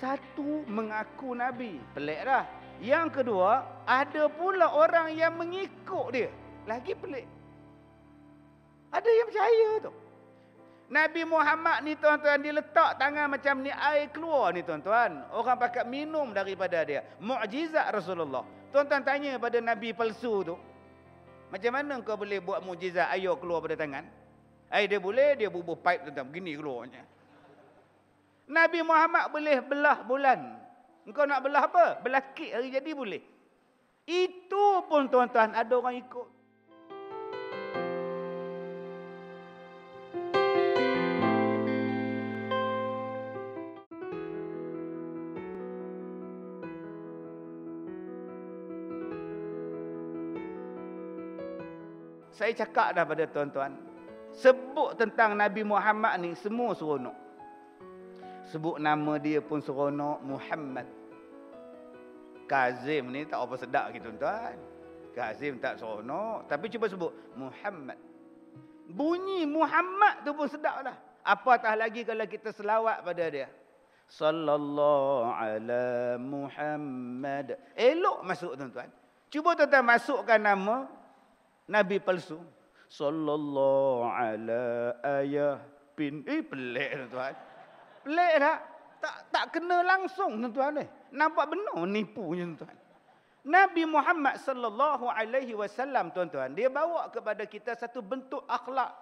Satu 0.00 0.64
mengaku 0.64 1.36
Nabi. 1.36 1.76
Pelik 1.92 2.24
dah. 2.24 2.48
Yang 2.80 3.20
kedua, 3.20 3.84
ada 3.84 4.32
pula 4.32 4.72
orang 4.72 5.12
yang 5.12 5.36
mengikut 5.36 6.08
dia. 6.16 6.32
Lagi 6.64 6.96
pelik. 6.96 7.28
Ada 8.88 9.10
yang 9.12 9.26
percaya 9.28 9.70
tu. 9.84 9.92
Nabi 10.90 11.22
Muhammad 11.22 11.86
ni 11.86 11.94
tuan-tuan 11.94 12.42
dia 12.42 12.50
letak 12.50 12.98
tangan 12.98 13.30
macam 13.30 13.62
ni 13.62 13.70
air 13.70 14.10
keluar 14.10 14.50
ni 14.50 14.66
tuan-tuan. 14.66 15.22
Orang 15.30 15.54
pakat 15.60 15.86
minum 15.86 16.34
daripada 16.34 16.82
dia. 16.82 17.06
Mukjizat 17.22 17.92
Rasulullah. 17.94 18.42
Tuan-tuan 18.74 19.04
tanya 19.04 19.38
pada 19.38 19.62
Nabi 19.62 19.94
palsu 19.94 20.42
tu. 20.42 20.56
Macam 21.52 21.70
mana 21.76 22.00
kau 22.02 22.18
boleh 22.18 22.42
buat 22.42 22.64
mukjizat 22.64 23.06
air 23.14 23.30
keluar 23.38 23.62
pada 23.62 23.78
tangan? 23.78 24.02
Air 24.72 24.86
dia 24.90 24.98
boleh, 24.98 25.38
dia 25.38 25.46
bubuh 25.52 25.78
pipe 25.78 26.10
tuan-tuan. 26.10 26.26
Begini 26.26 26.58
keluarnya. 26.58 27.02
Nabi 28.50 28.82
Muhammad 28.82 29.30
boleh 29.30 29.62
belah 29.62 30.02
bulan. 30.02 30.58
Engkau 31.06 31.22
nak 31.22 31.46
belah 31.46 31.70
apa? 31.70 32.02
Belah 32.02 32.34
kek 32.34 32.50
hari 32.50 32.74
jadi 32.74 32.90
boleh. 32.90 33.22
Itu 34.10 34.82
pun 34.90 35.06
tuan-tuan 35.06 35.54
ada 35.54 35.70
orang 35.70 36.02
ikut. 36.02 36.28
Saya 52.34 52.56
cakap 52.56 52.98
dah 52.98 53.06
pada 53.06 53.30
tuan-tuan. 53.30 53.78
Sebut 54.34 54.98
tentang 54.98 55.38
Nabi 55.38 55.62
Muhammad 55.62 56.18
ni 56.18 56.34
semua 56.34 56.74
seronok. 56.74 57.19
Sebut 58.50 58.82
nama 58.82 59.14
dia 59.14 59.38
pun 59.38 59.62
seronok 59.62 60.18
Muhammad. 60.26 60.86
Kazim 62.50 63.14
ni 63.14 63.22
tak 63.22 63.46
apa 63.46 63.54
sedap 63.54 63.94
gitu 63.94 64.10
tuan-tuan. 64.10 64.58
Kazim 65.14 65.62
tak 65.62 65.78
seronok. 65.78 66.50
Tapi 66.50 66.66
cuba 66.66 66.90
sebut 66.90 67.14
Muhammad. 67.38 67.94
Bunyi 68.90 69.46
Muhammad 69.46 70.26
tu 70.26 70.34
pun 70.34 70.50
sedap 70.50 70.82
lah. 70.82 70.98
Apatah 71.22 71.78
lagi 71.78 72.02
kalau 72.02 72.26
kita 72.26 72.50
selawat 72.50 73.06
pada 73.06 73.22
dia. 73.30 73.46
Sallallahu 74.10 75.30
ala 75.30 76.18
Muhammad. 76.18 77.54
Elok 77.78 78.26
masuk 78.26 78.58
tuan-tuan. 78.58 78.90
Cuba 79.30 79.54
tuan-tuan 79.54 79.86
masukkan 79.86 80.42
nama 80.42 80.90
Nabi 81.70 82.02
palsu. 82.02 82.42
Sallallahu 82.90 84.10
ala 84.10 84.62
ayah 85.22 85.62
bin. 85.94 86.26
Eh, 86.26 86.42
pelik 86.42 86.98
tuan-tuan. 86.98 87.38
Pelik 88.04 88.34
tak? 88.40 88.58
Tak 89.00 89.16
tak 89.32 89.44
kena 89.56 89.80
langsung 89.80 90.36
tuan-tuan 90.44 90.84
ni. 90.84 90.86
Nampak 91.16 91.48
benar 91.48 91.80
nipunya 91.88 92.44
tuan-tuan. 92.44 92.76
Nabi 93.40 93.88
Muhammad 93.88 94.36
sallallahu 94.36 95.08
alaihi 95.08 95.56
wasallam 95.56 96.12
tuan-tuan, 96.12 96.52
dia 96.52 96.68
bawa 96.68 97.08
kepada 97.08 97.48
kita 97.48 97.72
satu 97.72 98.04
bentuk 98.04 98.44
akhlak 98.44 98.92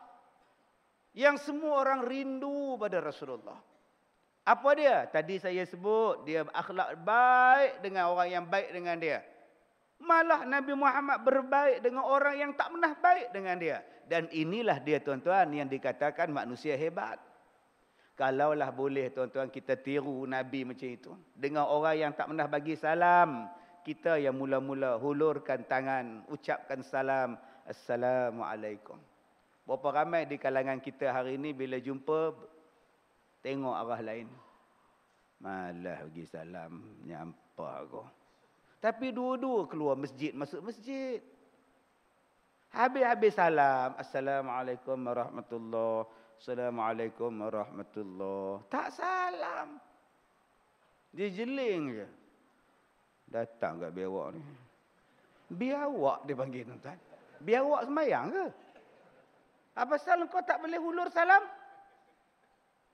yang 1.18 1.34
semua 1.34 1.82
orang 1.82 2.06
rindu 2.06 2.78
pada 2.78 3.02
Rasulullah. 3.02 3.58
Apa 4.46 4.70
dia? 4.78 5.04
Tadi 5.10 5.42
saya 5.42 5.66
sebut 5.66 6.22
dia 6.22 6.46
akhlak 6.54 7.02
baik 7.02 7.82
dengan 7.82 8.14
orang 8.14 8.28
yang 8.30 8.44
baik 8.46 8.70
dengan 8.70 8.96
dia. 8.96 9.26
Malah 9.98 10.46
Nabi 10.46 10.72
Muhammad 10.78 11.18
berbaik 11.26 11.82
dengan 11.82 12.06
orang 12.06 12.38
yang 12.38 12.52
tak 12.54 12.70
pernah 12.70 12.94
baik 12.94 13.34
dengan 13.34 13.58
dia. 13.58 13.82
Dan 14.06 14.30
inilah 14.30 14.78
dia 14.80 15.02
tuan-tuan 15.02 15.50
yang 15.50 15.66
dikatakan 15.66 16.30
manusia 16.30 16.78
hebat. 16.78 17.18
Kalaulah 18.18 18.74
boleh 18.74 19.14
tuan-tuan 19.14 19.46
kita 19.46 19.78
tiru 19.78 20.26
Nabi 20.26 20.66
macam 20.66 20.90
itu. 20.90 21.14
Dengan 21.38 21.70
orang 21.70 21.94
yang 21.94 22.10
tak 22.18 22.26
pernah 22.26 22.50
bagi 22.50 22.74
salam. 22.74 23.46
Kita 23.86 24.18
yang 24.18 24.34
mula-mula 24.34 24.98
hulurkan 24.98 25.62
tangan. 25.62 26.26
Ucapkan 26.26 26.82
salam. 26.82 27.38
Assalamualaikum. 27.62 28.98
Berapa 29.62 30.02
ramai 30.02 30.26
di 30.26 30.34
kalangan 30.34 30.82
kita 30.82 31.14
hari 31.14 31.38
ini 31.38 31.54
bila 31.54 31.78
jumpa. 31.78 32.34
Tengok 33.38 33.86
arah 33.86 34.02
lain. 34.02 34.26
Malah 35.38 36.02
bagi 36.10 36.26
salam. 36.26 36.98
Nyampah 37.06 37.74
aku. 37.86 38.02
Tapi 38.82 39.14
dua-dua 39.14 39.70
keluar 39.70 39.94
masjid, 39.94 40.34
masuk 40.34 40.66
masjid. 40.66 41.22
Habis-habis 42.74 43.38
salam. 43.38 43.94
Assalamualaikum 43.94 44.98
warahmatullahi 45.06 46.17
Assalamualaikum 46.38 47.34
warahmatullahi 47.34 48.62
Tak 48.70 48.94
salam. 48.94 49.82
Dia 51.10 51.34
jeling 51.34 51.98
je. 51.98 52.06
Datang 53.26 53.82
kat 53.82 53.90
biawak 53.90 54.38
ni. 54.38 54.42
Biawak 55.50 56.22
dia 56.30 56.38
panggil 56.38 56.62
tuan-tuan. 56.62 56.94
Biawak 57.42 57.90
semayang 57.90 58.30
ke? 58.30 58.46
Apa 59.82 59.98
salah 59.98 60.30
kau 60.30 60.38
tak 60.46 60.62
boleh 60.62 60.78
hulur 60.78 61.10
salam? 61.10 61.42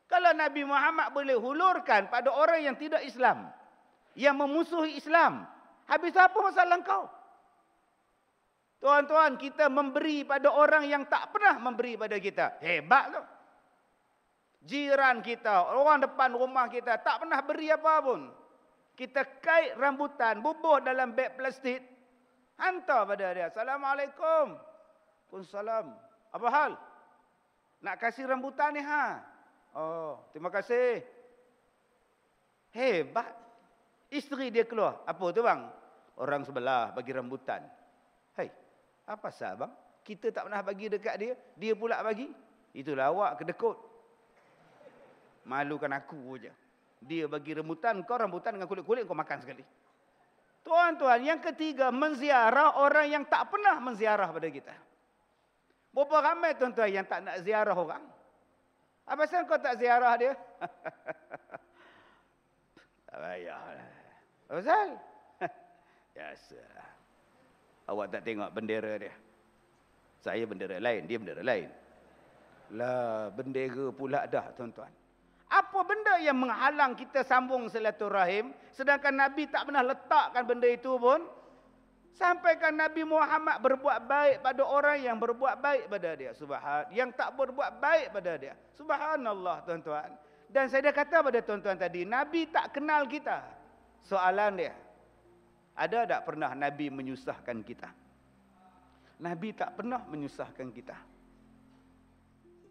Kalau 0.08 0.32
Nabi 0.32 0.64
Muhammad 0.64 1.12
boleh 1.12 1.36
hulurkan 1.36 2.08
pada 2.08 2.32
orang 2.32 2.64
yang 2.64 2.76
tidak 2.80 3.04
Islam. 3.04 3.52
Yang 4.16 4.36
memusuhi 4.40 4.96
Islam. 4.96 5.44
Habis 5.84 6.16
apa 6.16 6.38
masalah 6.40 6.80
kau? 6.80 7.12
Tuan-tuan, 8.80 9.36
kita 9.36 9.68
memberi 9.68 10.28
pada 10.28 10.48
orang 10.48 10.88
yang 10.88 11.04
tak 11.08 11.32
pernah 11.32 11.56
memberi 11.60 11.96
pada 11.96 12.16
kita. 12.20 12.56
Hebat 12.64 13.04
tu. 13.12 13.33
Jiran 14.64 15.20
kita, 15.20 15.76
orang 15.76 16.08
depan 16.08 16.32
rumah 16.32 16.72
kita 16.72 16.96
tak 17.04 17.20
pernah 17.20 17.44
beri 17.44 17.68
apa 17.68 18.00
pun. 18.00 18.32
Kita 18.96 19.20
kait 19.44 19.76
rambutan, 19.76 20.40
bubuh 20.40 20.80
dalam 20.80 21.12
beg 21.12 21.36
plastik. 21.36 21.84
Hantar 22.56 23.04
pada 23.04 23.34
dia. 23.34 23.50
Assalamualaikum. 23.50 24.56
Waalaikumsalam. 25.28 25.86
Apa 26.30 26.46
hal? 26.48 26.72
Nak 27.82 27.96
kasih 27.98 28.30
rambutan 28.30 28.70
ni 28.72 28.80
ha? 28.80 29.20
Oh, 29.74 30.22
terima 30.30 30.48
kasih. 30.54 31.02
Hebat. 32.70 33.34
Isteri 34.14 34.54
dia 34.54 34.62
keluar. 34.62 35.02
Apa 35.04 35.34
tu 35.34 35.42
bang? 35.42 35.66
Orang 36.14 36.46
sebelah 36.46 36.94
bagi 36.94 37.10
rambutan. 37.10 37.66
Hei, 38.38 38.46
apa 39.10 39.28
sah 39.34 39.58
bang? 39.58 39.72
Kita 40.06 40.30
tak 40.30 40.46
pernah 40.46 40.62
bagi 40.62 40.86
dekat 40.86 41.14
dia. 41.18 41.34
Dia 41.58 41.74
pula 41.74 41.98
bagi. 42.00 42.30
Itulah 42.70 43.10
awak 43.10 43.42
kedekut. 43.42 43.93
Malukan 45.44 45.92
aku 45.92 46.40
je. 46.40 46.52
Dia 47.04 47.28
bagi 47.28 47.52
rambutan. 47.52 48.00
Kau 48.04 48.16
rambutan 48.16 48.56
dengan 48.56 48.68
kulit-kulit 48.68 49.04
kau 49.04 49.16
makan 49.16 49.38
sekali. 49.44 49.64
Tuan-tuan, 50.64 51.20
yang 51.20 51.40
ketiga. 51.44 51.92
Menziarah 51.92 52.80
orang 52.80 53.06
yang 53.12 53.24
tak 53.28 53.52
pernah 53.52 53.76
menziarah 53.76 54.32
pada 54.32 54.48
kita. 54.48 54.74
Berapa 55.94 56.32
ramai 56.32 56.56
tuan-tuan 56.56 56.90
yang 56.90 57.06
tak 57.06 57.22
nak 57.22 57.44
ziarah 57.44 57.76
orang? 57.76 58.02
Apa 59.04 59.28
sebab 59.28 59.44
kau 59.46 59.60
tak 59.60 59.76
ziarah 59.76 60.16
dia? 60.16 60.32
tak 63.06 63.16
payahlah. 63.20 63.92
Azal. 64.48 64.90
Biasa. 66.16 66.60
Awak 67.84 68.06
tak 68.16 68.22
tengok 68.24 68.50
bendera 68.50 68.92
dia. 68.96 69.12
Saya 70.24 70.48
bendera 70.48 70.80
lain, 70.80 71.04
dia 71.04 71.20
bendera 71.20 71.44
lain. 71.44 71.68
Lah, 72.72 73.28
bendera 73.28 73.92
pula 73.92 74.24
dah 74.24 74.48
tuan-tuan. 74.56 75.03
Apa 75.48 75.84
benda 75.86 76.18
yang 76.18 76.40
menghalang 76.40 76.96
kita 76.98 77.22
sambung 77.22 77.68
silaturahim 77.70 78.50
sedangkan 78.74 79.14
Nabi 79.14 79.46
tak 79.46 79.68
pernah 79.68 79.84
letakkan 79.84 80.42
benda 80.48 80.66
itu 80.66 80.96
pun 80.98 81.22
sampaikan 82.16 82.74
Nabi 82.74 83.06
Muhammad 83.06 83.62
berbuat 83.62 83.98
baik 84.08 84.36
pada 84.42 84.62
orang 84.64 84.98
yang 85.02 85.16
berbuat 85.18 85.58
baik 85.62 85.90
pada 85.90 86.10
dia 86.14 86.30
subhan 86.34 86.86
yang 86.94 87.10
tak 87.10 87.34
berbuat 87.34 87.82
baik 87.82 88.14
pada 88.14 88.32
dia 88.38 88.54
subhanallah 88.74 89.62
tuan-tuan 89.66 90.10
dan 90.50 90.70
saya 90.70 90.90
dah 90.90 90.94
kata 90.94 91.22
pada 91.22 91.38
tuan-tuan 91.42 91.78
tadi 91.78 92.06
Nabi 92.06 92.50
tak 92.50 92.74
kenal 92.74 93.06
kita 93.06 93.42
Soalan 94.04 94.60
dia. 94.60 94.76
Ada 95.74 96.04
tak 96.06 96.20
pernah 96.28 96.52
Nabi 96.52 96.92
menyusahkan 96.92 97.64
kita? 97.64 97.88
Nabi 99.18 99.56
tak 99.56 99.80
pernah 99.80 100.04
menyusahkan 100.04 100.68
kita. 100.70 100.94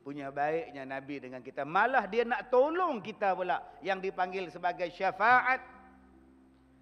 Punya 0.04 0.28
baiknya 0.36 0.84
Nabi 0.84 1.24
dengan 1.24 1.40
kita. 1.40 1.64
Malah 1.64 2.04
dia 2.12 2.28
nak 2.28 2.52
tolong 2.52 3.00
kita 3.00 3.32
pula. 3.32 3.64
Yang 3.80 4.12
dipanggil 4.12 4.52
sebagai 4.52 4.92
syafaat. 4.92 5.64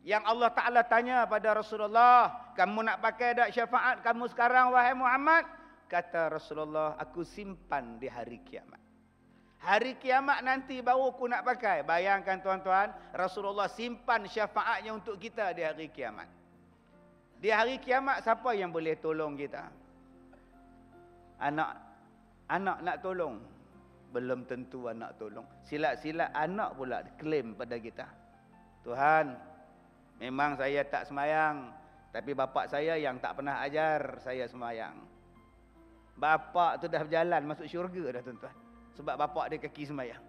Yang 0.01 0.25
Allah 0.25 0.49
Ta'ala 0.49 0.81
tanya 0.81 1.29
pada 1.29 1.53
Rasulullah. 1.53 2.49
kamu 2.57 2.81
nak 2.81 2.97
pakai 2.99 3.37
dak 3.37 3.49
syafaat 3.53 4.01
kamu 4.01 4.25
sekarang 4.33 4.73
wahai 4.73 4.97
Muhammad? 4.97 5.45
Kata 5.85 6.33
Rasulullah, 6.33 6.97
aku 6.97 7.21
simpan 7.21 8.01
di 8.01 8.09
hari 8.09 8.41
kiamat. 8.41 8.81
Hari 9.61 10.01
kiamat 10.01 10.41
nanti 10.41 10.81
baru 10.81 11.13
aku 11.13 11.29
nak 11.29 11.45
pakai. 11.45 11.85
Bayangkan 11.85 12.41
tuan-tuan, 12.41 12.89
Rasulullah 13.13 13.69
simpan 13.69 14.25
syafaatnya 14.25 14.89
untuk 14.97 15.21
kita 15.21 15.53
di 15.53 15.61
hari 15.61 15.93
kiamat. 15.93 16.25
Di 17.37 17.53
hari 17.53 17.77
kiamat 17.77 18.25
siapa 18.25 18.57
yang 18.57 18.73
boleh 18.73 18.97
tolong 18.97 19.37
kita? 19.37 19.69
Anak 21.37 21.90
anak 22.51 22.77
nak 22.83 22.97
tolong. 22.99 23.39
Belum 24.11 24.43
tentu 24.43 24.91
anak 24.91 25.15
tolong. 25.15 25.47
Silat-silat 25.63 26.35
anak 26.35 26.75
pula 26.75 26.99
klaim 27.15 27.55
pada 27.55 27.79
kita. 27.79 28.03
Tuhan, 28.83 29.39
memang 30.19 30.59
saya 30.59 30.83
tak 30.83 31.07
semayang. 31.07 31.71
Tapi 32.11 32.35
bapak 32.35 32.67
saya 32.67 32.99
yang 32.99 33.23
tak 33.23 33.39
pernah 33.39 33.63
ajar 33.63 34.19
saya 34.19 34.43
semayang. 34.51 34.99
Bapak 36.19 36.83
tu 36.83 36.91
dah 36.91 37.07
berjalan 37.07 37.41
masuk 37.47 37.71
syurga 37.71 38.19
dah 38.19 38.21
tuan-tuan. 38.21 38.55
Sebab 38.99 39.15
bapak 39.15 39.55
dia 39.55 39.57
kaki 39.63 39.87
semayang. 39.87 40.19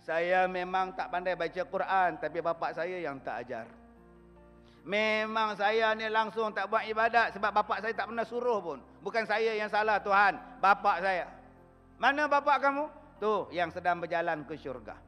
Saya 0.00 0.48
memang 0.48 0.96
tak 0.96 1.12
pandai 1.12 1.36
baca 1.36 1.62
Quran. 1.68 2.10
Tapi 2.16 2.38
bapak 2.40 2.72
saya 2.72 2.96
yang 3.04 3.20
tak 3.20 3.44
ajar. 3.44 3.68
Memang 4.82 5.54
saya 5.54 5.94
ni 5.94 6.10
langsung 6.10 6.50
tak 6.50 6.66
buat 6.66 6.82
ibadat. 6.86 7.38
Sebab 7.38 7.50
bapak 7.54 7.82
saya 7.82 7.94
tak 7.94 8.10
pernah 8.10 8.26
suruh 8.26 8.58
pun. 8.58 8.78
Bukan 9.02 9.24
saya 9.26 9.54
yang 9.54 9.70
salah 9.70 10.02
Tuhan. 10.02 10.38
Bapak 10.58 11.02
saya. 11.02 11.30
Mana 11.98 12.26
bapak 12.26 12.58
kamu? 12.58 12.84
Tu 13.22 13.34
yang 13.54 13.70
sedang 13.70 14.02
berjalan 14.02 14.42
ke 14.42 14.58
syurga. 14.58 14.98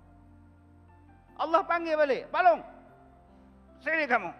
Allah 1.35 1.67
panggil 1.67 1.99
balik. 1.99 2.31
Palung. 2.31 2.63
Sini 3.83 4.07
kamu. 4.07 4.31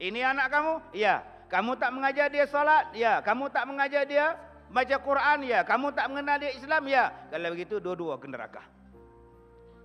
Ini 0.00 0.20
anak 0.32 0.48
kamu? 0.48 0.74
Ya. 0.96 1.20
Kamu 1.52 1.76
tak 1.76 1.92
mengajar 1.92 2.32
dia 2.32 2.48
solat? 2.48 2.90
Ya. 2.96 3.20
Kamu 3.20 3.52
tak 3.52 3.68
mengajar 3.68 4.08
dia 4.08 4.34
Baca 4.66 4.96
Quran 4.98 5.46
ya, 5.46 5.62
kamu 5.62 5.94
tak 5.94 6.06
mengenal 6.10 6.36
dia 6.42 6.50
Islam 6.50 6.82
ya. 6.90 7.04
Kalau 7.30 7.48
begitu 7.54 7.78
dua-dua 7.78 8.18
ke 8.18 8.26
neraka. 8.26 8.62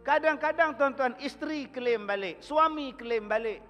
Kadang-kadang 0.02 0.74
tuan-tuan 0.74 1.14
isteri 1.22 1.70
klaim 1.70 2.10
balik, 2.10 2.42
suami 2.42 2.98
klaim 2.98 3.30
balik. 3.30 3.62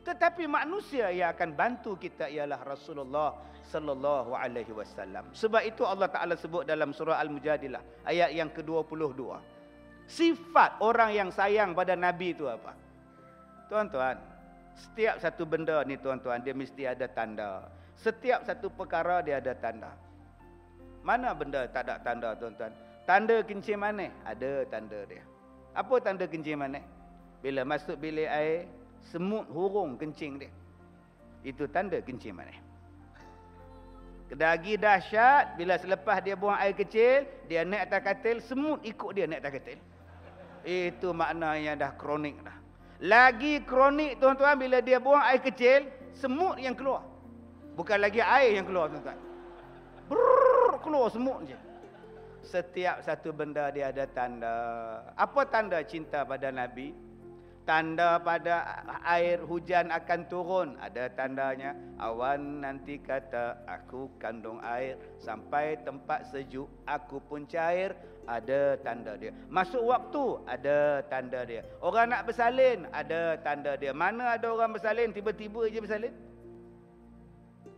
Tetapi 0.00 0.48
manusia 0.48 1.12
yang 1.12 1.36
akan 1.36 1.52
bantu 1.52 1.92
kita 2.00 2.32
ialah 2.32 2.64
Rasulullah 2.64 3.36
sallallahu 3.68 4.32
alaihi 4.34 4.72
wasallam. 4.72 5.28
Sebab 5.30 5.62
itu 5.62 5.86
Allah 5.86 6.08
Taala 6.10 6.34
sebut 6.34 6.66
dalam 6.66 6.90
surah 6.90 7.20
Al-Mujadilah 7.22 8.08
ayat 8.08 8.34
yang 8.34 8.50
ke-22. 8.50 9.20
Sifat 10.10 10.82
orang 10.82 11.14
yang 11.14 11.30
sayang 11.30 11.70
pada 11.76 11.94
nabi 11.94 12.34
itu 12.34 12.50
apa? 12.50 12.74
Tuan-tuan, 13.70 14.18
setiap 14.74 15.22
satu 15.22 15.46
benda 15.46 15.84
ni 15.86 15.94
tuan-tuan 15.94 16.42
dia 16.42 16.56
mesti 16.56 16.82
ada 16.88 17.06
tanda. 17.06 17.70
Setiap 17.94 18.42
satu 18.42 18.72
perkara 18.72 19.22
dia 19.22 19.38
ada 19.38 19.54
tanda. 19.54 19.94
Mana 21.06 21.30
benda 21.36 21.68
tak 21.70 21.86
ada 21.86 22.02
tanda 22.02 22.34
tuan-tuan? 22.34 22.74
Tanda 23.06 23.44
kencing 23.46 23.78
manis 23.78 24.10
ada 24.26 24.66
tanda 24.66 25.06
dia. 25.06 25.22
Apa 25.76 26.02
tanda 26.02 26.26
kencing 26.26 26.58
manis? 26.58 26.82
Bila 27.40 27.62
masuk 27.64 27.96
bilik 27.96 28.26
air, 28.26 28.68
semut 29.08 29.48
hurung 29.48 29.96
kencing 29.96 30.44
dia. 30.44 30.52
Itu 31.40 31.64
tanda 31.72 31.96
kencing 32.04 32.36
manis. 32.36 32.60
Kedagi 34.30 34.78
dahsyat 34.78 35.58
bila 35.58 35.74
selepas 35.74 36.22
dia 36.22 36.38
buang 36.38 36.54
air 36.54 36.70
kecil, 36.70 37.26
dia 37.50 37.66
naik 37.66 37.90
atas 37.90 38.00
katil, 38.06 38.36
semut 38.38 38.78
ikut 38.86 39.10
dia 39.10 39.26
naik 39.26 39.42
atas 39.42 39.58
katil. 39.58 39.78
Itu 40.62 41.10
maknanya 41.10 41.74
dah 41.74 41.92
kronik 41.98 42.38
dah. 42.46 42.54
Lagi 43.02 43.58
kronik 43.66 44.22
tuan-tuan 44.22 44.54
bila 44.54 44.78
dia 44.78 45.02
buang 45.02 45.24
air 45.24 45.42
kecil, 45.42 45.90
semut 46.14 46.62
yang 46.62 46.78
keluar. 46.78 47.02
Bukan 47.74 47.98
lagi 47.98 48.22
air 48.22 48.54
yang 48.54 48.70
keluar 48.70 48.86
tuan-tuan. 48.92 49.18
Brrr, 50.06 50.78
keluar 50.78 51.10
semut 51.10 51.42
je. 51.50 51.58
Setiap 52.46 53.02
satu 53.02 53.34
benda 53.34 53.66
dia 53.74 53.90
ada 53.90 54.06
tanda. 54.06 54.54
Apa 55.18 55.42
tanda 55.42 55.82
cinta 55.82 56.22
pada 56.22 56.54
Nabi? 56.54 56.94
Tanda 57.70 58.18
pada 58.18 58.82
air 59.06 59.38
hujan 59.46 59.94
akan 59.94 60.26
turun. 60.26 60.74
Ada 60.82 61.06
tandanya. 61.14 61.78
Awan 62.02 62.66
nanti 62.66 62.98
kata 62.98 63.62
aku 63.62 64.10
kandung 64.18 64.58
air. 64.58 64.98
Sampai 65.22 65.78
tempat 65.86 66.26
sejuk 66.34 66.66
aku 66.82 67.22
pun 67.22 67.46
cair. 67.46 67.94
Ada 68.26 68.74
tanda 68.82 69.14
dia. 69.14 69.30
Masuk 69.46 69.86
waktu. 69.86 70.42
Ada 70.50 71.06
tanda 71.06 71.46
dia. 71.46 71.62
Orang 71.78 72.10
nak 72.10 72.26
bersalin. 72.26 72.90
Ada 72.90 73.38
tanda 73.38 73.78
dia. 73.78 73.94
Mana 73.94 74.34
ada 74.34 74.50
orang 74.50 74.74
bersalin. 74.74 75.14
Tiba-tiba 75.14 75.70
je 75.70 75.78
bersalin. 75.78 76.14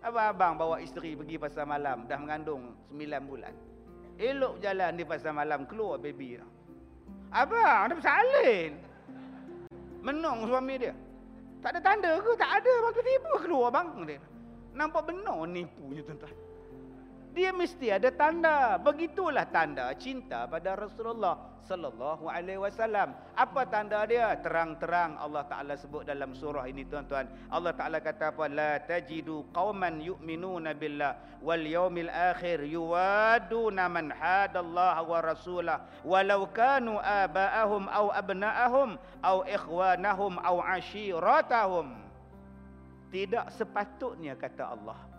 Abang-abang 0.01 0.57
bawa 0.57 0.81
isteri 0.81 1.13
pergi 1.13 1.37
pasar 1.37 1.69
malam. 1.69 2.09
Dah 2.09 2.17
mengandung 2.17 2.73
9 2.97 3.29
bulan. 3.29 3.53
Elok 4.17 4.57
jalan 4.57 4.97
di 4.97 5.05
pasar 5.05 5.37
malam. 5.37 5.69
Keluar 5.69 6.01
baby. 6.01 6.41
Abang, 7.29 7.93
ada 7.93 7.93
bersalin. 7.93 8.92
Menung 10.03 10.51
suami 10.51 10.75
dia. 10.83 10.95
Tak 11.63 11.79
ada 11.79 11.81
tanda 11.81 12.19
ke? 12.19 12.31
Tak 12.35 12.51
ada. 12.59 12.73
Tiba-tiba 12.91 13.31
keluar 13.39 13.71
bang. 13.71 14.19
Nampak 14.75 15.07
benar 15.07 15.47
nipu 15.47 15.95
je 15.95 16.03
tuan-tuan. 16.03 16.35
Dia 17.33 17.49
mesti 17.49 17.89
ada 17.89 18.13
tanda. 18.13 18.77
Begitulah 18.77 19.49
tanda 19.49 19.89
cinta 19.97 20.45
pada 20.45 20.77
Rasulullah 20.77 21.57
sallallahu 21.65 22.29
alaihi 22.29 22.61
wasallam. 22.61 23.17
Apa 23.33 23.65
tanda 23.73 24.05
dia? 24.05 24.37
Terang-terang 24.37 25.17
Allah 25.17 25.49
Taala 25.49 25.73
sebut 25.81 26.05
dalam 26.05 26.37
surah 26.37 26.69
ini 26.69 26.85
tuan-tuan. 26.85 27.25
Allah 27.49 27.73
Taala 27.73 28.05
kata 28.05 28.37
apa? 28.37 28.53
La 28.53 28.77
tajidu 28.85 29.49
qauman 29.49 30.05
yu'minuna 30.05 30.77
billah 30.77 31.41
wal 31.41 31.65
yaumil 31.65 32.13
akhir 32.13 32.69
yuwaduna 32.69 33.89
man 33.89 34.13
hadallahu 34.13 35.17
wa 35.17 35.19
rasulah 35.25 35.79
walau 36.05 36.45
kanu 36.53 37.01
aba'ahum 37.01 37.89
aw 37.89 38.13
abna'ahum 38.13 39.01
aw 39.25 39.41
ikhwanahum 39.49 40.37
aw 40.37 40.61
ashiratahum. 40.77 41.97
Tidak 43.09 43.49
sepatutnya 43.57 44.37
kata 44.37 44.77
Allah 44.77 45.12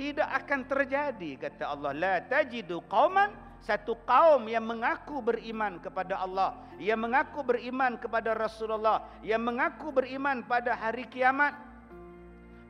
tidak 0.00 0.28
akan 0.32 0.60
terjadi 0.64 1.30
kata 1.36 1.76
Allah. 1.76 1.92
La 1.92 2.16
tajidu 2.24 2.80
qauman. 2.88 3.52
Satu 3.60 3.92
kaum 4.08 4.48
yang 4.48 4.64
mengaku 4.64 5.20
beriman 5.20 5.76
kepada 5.84 6.16
Allah 6.16 6.56
yang 6.80 6.96
mengaku 6.96 7.44
beriman 7.44 8.00
kepada 8.00 8.32
Rasulullah 8.32 9.04
yang 9.20 9.44
mengaku 9.44 9.92
beriman 9.92 10.40
pada 10.40 10.72
hari 10.72 11.04
kiamat. 11.04 11.52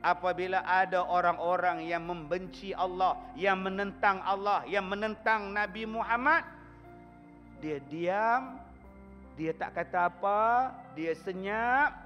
Apabila 0.03 0.59
ada 0.67 1.07
orang-orang 1.07 1.87
yang 1.87 2.03
membenci 2.03 2.75
Allah 2.75 3.15
yang 3.39 3.63
menentang 3.63 4.19
Allah 4.19 4.67
yang 4.67 4.83
menentang 4.83 5.55
Nabi 5.55 5.87
Muhammad 5.87 6.43
dia 7.63 7.79
diam 7.87 8.59
dia 9.39 9.53
tak 9.55 9.77
kata 9.77 10.09
apa 10.09 10.73
dia 10.97 11.13
senyap 11.21 12.00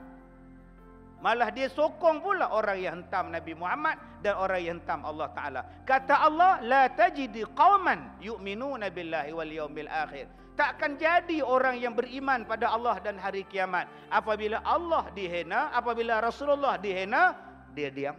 Malah 1.23 1.49
dia 1.49 1.71
sokong 1.71 2.19
pula 2.21 2.51
orang 2.51 2.77
yang 2.77 2.93
hentam 3.01 3.31
Nabi 3.31 3.55
Muhammad 3.55 3.97
dan 4.19 4.35
orang 4.35 4.59
yang 4.61 4.77
hentam 4.77 5.01
Allah 5.07 5.31
Taala. 5.31 5.61
Kata 5.87 6.27
Allah, 6.27 6.59
la 6.61 6.91
tajidi 6.91 7.47
qauman 7.55 8.19
yu'minuna 8.21 8.91
billahi 8.91 9.31
wal 9.31 9.49
yaumil 9.49 9.89
akhir. 9.89 10.27
Takkan 10.55 10.95
jadi 10.95 11.43
orang 11.43 11.79
yang 11.83 11.95
beriman 11.95 12.47
pada 12.47 12.71
Allah 12.71 12.95
dan 13.03 13.19
hari 13.19 13.43
kiamat 13.43 13.91
apabila 14.07 14.63
Allah 14.63 15.11
dihina, 15.11 15.71
apabila 15.75 16.23
Rasulullah 16.23 16.79
dihina, 16.79 17.35
dia 17.75 17.91
diam. 17.91 18.15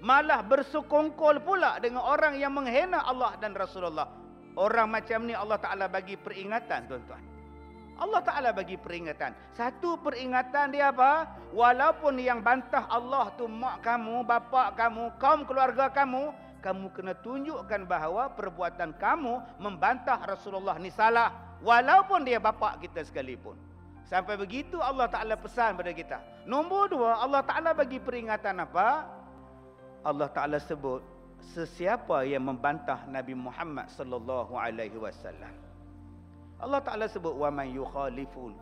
Malah 0.00 0.40
bersukongkol 0.46 1.44
pula 1.44 1.76
dengan 1.82 2.00
orang 2.06 2.38
yang 2.40 2.56
menghina 2.56 3.04
Allah 3.04 3.36
dan 3.36 3.52
Rasulullah. 3.52 4.08
Orang 4.56 4.90
macam 4.90 5.28
ni 5.28 5.36
Allah 5.36 5.60
Taala 5.60 5.86
bagi 5.86 6.16
peringatan 6.16 6.88
tuan-tuan. 6.88 7.29
Allah 8.00 8.24
Ta'ala 8.24 8.50
bagi 8.56 8.80
peringatan. 8.80 9.36
Satu 9.52 10.00
peringatan 10.00 10.72
dia 10.72 10.88
apa? 10.88 11.28
Walaupun 11.52 12.16
yang 12.16 12.40
bantah 12.40 12.88
Allah 12.88 13.28
tu 13.36 13.44
mak 13.44 13.84
kamu, 13.84 14.24
bapa 14.24 14.72
kamu, 14.72 15.20
kaum 15.20 15.44
keluarga 15.44 15.92
kamu, 15.92 16.32
kamu 16.64 16.86
kena 16.96 17.12
tunjukkan 17.20 17.84
bahawa 17.84 18.32
perbuatan 18.32 18.96
kamu 18.96 19.60
membantah 19.60 20.16
Rasulullah 20.24 20.80
ni 20.80 20.88
salah. 20.88 21.60
Walaupun 21.60 22.24
dia 22.24 22.40
bapa 22.40 22.80
kita 22.80 23.04
sekalipun. 23.04 23.52
Sampai 24.08 24.40
begitu 24.40 24.80
Allah 24.80 25.06
Ta'ala 25.06 25.36
pesan 25.36 25.76
pada 25.76 25.92
kita. 25.92 26.18
Nombor 26.48 26.88
dua, 26.88 27.20
Allah 27.20 27.44
Ta'ala 27.44 27.76
bagi 27.76 28.00
peringatan 28.00 28.64
apa? 28.64 29.04
Allah 30.00 30.26
Ta'ala 30.32 30.56
sebut, 30.56 31.04
sesiapa 31.52 32.24
yang 32.24 32.48
membantah 32.48 33.04
Nabi 33.12 33.36
Muhammad 33.36 33.92
sallallahu 33.92 34.56
alaihi 34.56 34.96
wasallam 34.96 35.69
Allah 36.60 36.80
Taala 36.84 37.08
sebut 37.08 37.32
wa 37.32 37.48
man 37.48 37.68
yukhalifun 37.72 38.52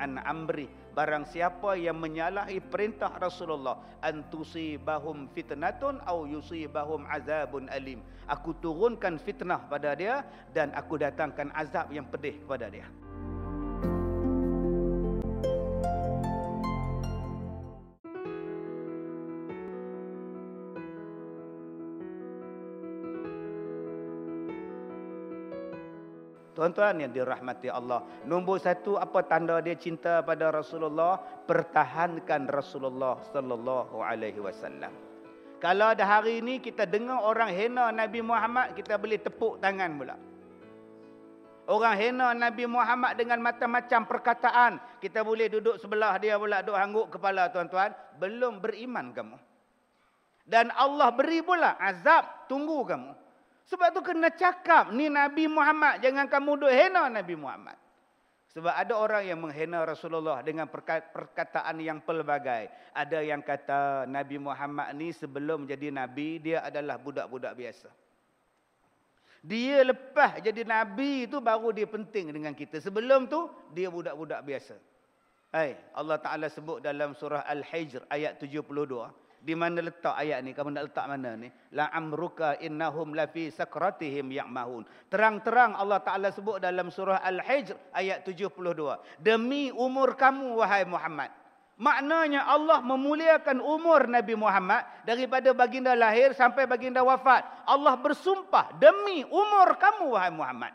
an 0.00 0.18
amri. 0.24 0.66
Barang 0.94 1.26
siapa 1.26 1.74
yang 1.74 1.98
menyalahi 1.98 2.62
perintah 2.62 3.10
Rasulullah 3.18 3.82
an 3.98 4.26
tusibahum 4.30 5.26
fitnatun 5.34 5.98
au 6.06 6.26
yusibahum 6.26 7.02
azabun 7.10 7.66
alim. 7.70 8.02
Aku 8.30 8.54
turunkan 8.58 9.18
fitnah 9.18 9.66
pada 9.66 9.92
dia 9.98 10.22
dan 10.54 10.70
aku 10.72 10.96
datangkan 10.98 11.50
azab 11.52 11.90
yang 11.90 12.06
pedih 12.08 12.40
kepada 12.46 12.70
dia 12.70 12.86
Tuan-tuan 26.54 27.02
yang 27.02 27.10
dirahmati 27.10 27.66
Allah. 27.66 28.06
Nombor 28.22 28.62
satu, 28.62 28.94
apa 28.94 29.26
tanda 29.26 29.58
dia 29.58 29.74
cinta 29.74 30.22
pada 30.22 30.54
Rasulullah? 30.54 31.18
Pertahankan 31.18 32.46
Rasulullah 32.46 33.18
sallallahu 33.34 33.98
alaihi 33.98 34.38
wasallam. 34.38 34.94
Kalau 35.58 35.90
ada 35.90 36.06
hari 36.06 36.38
ini 36.38 36.62
kita 36.62 36.86
dengar 36.86 37.26
orang 37.26 37.50
hina 37.50 37.90
Nabi 37.90 38.22
Muhammad, 38.22 38.78
kita 38.78 38.94
boleh 38.94 39.18
tepuk 39.18 39.58
tangan 39.58 39.90
pula. 39.98 40.16
Orang 41.64 41.96
hina 41.96 42.36
Nabi 42.36 42.68
Muhammad 42.68 43.16
dengan 43.16 43.40
macam-macam 43.40 44.00
perkataan. 44.04 44.72
Kita 45.00 45.24
boleh 45.24 45.48
duduk 45.48 45.80
sebelah 45.80 46.14
dia 46.22 46.36
pula, 46.36 46.60
duduk 46.60 46.76
hangguk 46.76 47.06
kepala 47.18 47.50
tuan-tuan. 47.50 47.90
Belum 48.20 48.60
beriman 48.60 49.10
kamu. 49.10 49.38
Dan 50.44 50.68
Allah 50.76 51.08
beri 51.16 51.40
pula 51.40 51.80
azab, 51.80 52.46
tunggu 52.52 52.84
kamu. 52.84 53.23
Sebab 53.64 53.96
tu 53.96 54.00
kena 54.04 54.28
cakap 54.28 54.92
ni 54.92 55.08
Nabi 55.08 55.48
Muhammad. 55.48 56.04
Jangan 56.04 56.28
kamu 56.28 56.50
duk 56.60 56.72
hina 56.72 57.08
Nabi 57.08 57.34
Muhammad. 57.36 57.80
Sebab 58.54 58.70
ada 58.70 58.94
orang 58.94 59.26
yang 59.26 59.42
menghina 59.42 59.82
Rasulullah 59.82 60.38
dengan 60.44 60.70
perkataan 60.70 61.74
yang 61.82 61.98
pelbagai. 62.04 62.70
Ada 62.94 63.18
yang 63.24 63.42
kata 63.42 64.06
Nabi 64.06 64.38
Muhammad 64.38 64.94
ni 64.94 65.10
sebelum 65.10 65.66
jadi 65.66 65.90
Nabi, 65.90 66.38
dia 66.38 66.62
adalah 66.62 66.94
budak-budak 66.94 67.50
biasa. 67.50 67.90
Dia 69.44 69.82
lepas 69.82 70.38
jadi 70.38 70.62
Nabi 70.62 71.26
tu 71.26 71.42
baru 71.42 71.74
dia 71.74 71.84
penting 71.90 72.30
dengan 72.30 72.54
kita. 72.54 72.78
Sebelum 72.78 73.26
tu, 73.26 73.50
dia 73.74 73.90
budak-budak 73.90 74.40
biasa. 74.46 74.78
Hai, 75.50 75.74
Allah 75.90 76.18
Ta'ala 76.22 76.46
sebut 76.46 76.78
dalam 76.78 77.10
surah 77.14 77.42
Al-Hijr 77.46 78.06
ayat 78.06 78.38
72. 78.38 79.23
Di 79.44 79.52
mana 79.52 79.84
letak 79.84 80.16
ayat 80.16 80.40
ni? 80.40 80.56
Kamu 80.56 80.72
nak 80.72 80.88
letak 80.88 81.04
mana 81.04 81.36
ni? 81.36 81.52
La 81.76 81.92
amruka 81.92 82.56
innahum 82.64 83.12
la 83.12 83.28
fi 83.28 83.52
sakratihim 83.52 84.32
ya'mahun. 84.32 84.88
Terang-terang 85.12 85.76
Allah 85.76 86.00
Taala 86.00 86.32
sebut 86.32 86.56
dalam 86.64 86.88
surah 86.88 87.20
Al-Hijr 87.20 87.76
ayat 87.92 88.24
72. 88.24 88.56
Demi 89.20 89.68
umur 89.68 90.16
kamu 90.16 90.56
wahai 90.64 90.88
Muhammad. 90.88 91.28
Maknanya 91.76 92.48
Allah 92.48 92.80
memuliakan 92.80 93.60
umur 93.60 94.08
Nabi 94.08 94.32
Muhammad 94.32 94.80
daripada 95.04 95.52
baginda 95.52 95.92
lahir 95.92 96.32
sampai 96.32 96.64
baginda 96.64 97.04
wafat. 97.04 97.44
Allah 97.68 98.00
bersumpah 98.00 98.72
demi 98.80 99.28
umur 99.28 99.76
kamu 99.76 100.16
wahai 100.16 100.32
Muhammad. 100.32 100.72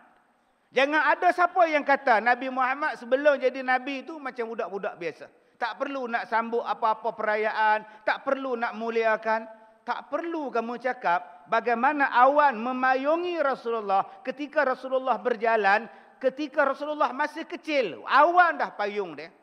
Jangan 0.70 1.18
ada 1.18 1.34
siapa 1.34 1.66
yang 1.66 1.82
kata 1.82 2.22
Nabi 2.22 2.54
Muhammad 2.54 3.02
sebelum 3.02 3.42
jadi 3.42 3.66
nabi 3.66 4.06
itu 4.06 4.14
macam 4.22 4.54
budak-budak 4.54 4.94
biasa. 5.02 5.26
Tak 5.60 5.76
perlu 5.76 6.08
nak 6.08 6.32
sambut 6.32 6.64
apa-apa 6.64 7.12
perayaan. 7.12 7.84
Tak 8.08 8.24
perlu 8.24 8.56
nak 8.56 8.80
muliakan. 8.80 9.44
Tak 9.84 10.08
perlu 10.08 10.48
kamu 10.48 10.80
cakap 10.80 11.50
bagaimana 11.52 12.08
awan 12.16 12.56
memayungi 12.56 13.42
Rasulullah 13.44 14.24
ketika 14.24 14.64
Rasulullah 14.64 15.20
berjalan. 15.20 15.92
Ketika 16.20 16.64
Rasulullah 16.64 17.12
masih 17.12 17.44
kecil. 17.44 18.00
Awan 18.08 18.56
dah 18.56 18.72
payung 18.72 19.20
dia. 19.20 19.36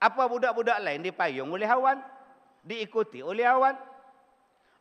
Apa 0.00 0.24
budak-budak 0.28 0.80
lain 0.80 1.04
dipayung 1.04 1.52
oleh 1.52 1.68
awan. 1.68 2.00
Diikuti 2.64 3.20
oleh 3.20 3.44
awan. 3.44 3.76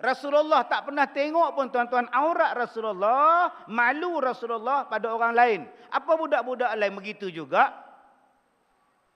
Rasulullah 0.02 0.66
tak 0.66 0.90
pernah 0.90 1.06
tengok 1.06 1.54
pun 1.54 1.68
tuan-tuan 1.68 2.08
aurat 2.16 2.56
Rasulullah. 2.56 3.52
Malu 3.68 4.24
Rasulullah 4.24 4.88
pada 4.88 5.12
orang 5.12 5.36
lain. 5.36 5.60
Apa 5.92 6.16
budak-budak 6.16 6.72
lain 6.80 6.96
begitu 6.96 7.28
juga. 7.28 7.91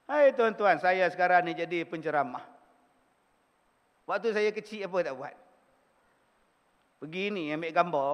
Hai 0.06 0.30
tuan-tuan, 0.38 0.78
saya 0.78 1.10
sekarang 1.10 1.42
ni 1.42 1.52
jadi 1.58 1.82
penceramah. 1.82 2.46
Waktu 4.06 4.30
saya 4.30 4.54
kecil 4.54 4.86
apa 4.86 5.02
tak 5.02 5.14
buat? 5.18 5.34
Pergi 7.02 7.34
ni 7.34 7.50
ambil 7.50 7.74
gambar. 7.74 8.12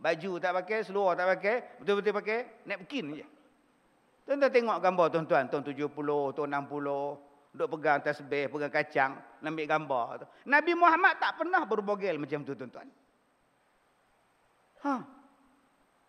Baju 0.00 0.32
tak 0.40 0.52
pakai, 0.64 0.80
seluar 0.80 1.12
tak 1.12 1.28
pakai, 1.36 1.56
betul-betul 1.80 2.12
pakai 2.16 2.64
napkin 2.64 3.20
je. 3.20 3.26
Tuan-tuan 4.24 4.48
tengok 4.48 4.78
gambar 4.80 5.06
tuan-tuan, 5.12 5.44
tahun 5.52 5.64
70, 5.68 5.92
tahun 6.32 6.48
60, 6.56 7.52
duk 7.52 7.68
pegang 7.76 8.00
tasbih, 8.00 8.48
pegang 8.48 8.72
kacang, 8.72 9.12
ambil 9.44 9.66
gambar. 9.68 10.24
Nabi 10.48 10.72
Muhammad 10.72 11.20
tak 11.20 11.36
pernah 11.36 11.68
berbogel 11.68 12.16
macam 12.16 12.40
tu 12.48 12.56
tuan-tuan. 12.56 12.88
Ha, 14.88 14.94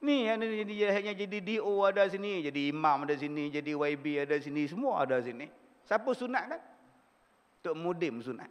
Ni 0.04 0.28
yang 0.28 0.44
jadi 0.44 0.76
hanya 0.92 1.14
jadi 1.16 1.38
DO 1.40 1.74
ada 1.88 2.04
sini, 2.12 2.44
jadi 2.44 2.76
imam 2.76 3.08
ada 3.08 3.16
sini, 3.16 3.48
jadi 3.48 3.72
YB 3.72 4.28
ada 4.28 4.36
sini, 4.38 4.68
semua 4.68 5.08
ada 5.08 5.18
sini. 5.24 5.48
Siapa 5.88 6.12
sunat 6.12 6.44
kan? 6.52 6.62
Tok 7.64 7.76
Mudim 7.78 8.20
sunat. 8.20 8.50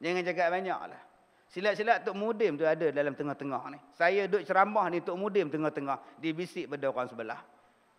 Jangan 0.00 0.22
cakap 0.24 0.48
banyaklah. 0.50 1.02
Silat-silat 1.50 2.06
Tok 2.06 2.14
Mudim 2.14 2.54
tu 2.54 2.62
ada 2.62 2.94
dalam 2.94 3.12
tengah-tengah 3.12 3.62
ni. 3.74 3.78
Saya 3.92 4.30
duduk 4.30 4.46
ceramah 4.46 4.86
ni 4.86 5.02
Tok 5.02 5.18
Mudim 5.18 5.50
tengah-tengah. 5.50 5.98
Dibisik 6.22 6.70
pada 6.70 6.88
orang 6.88 7.10
sebelah. 7.10 7.40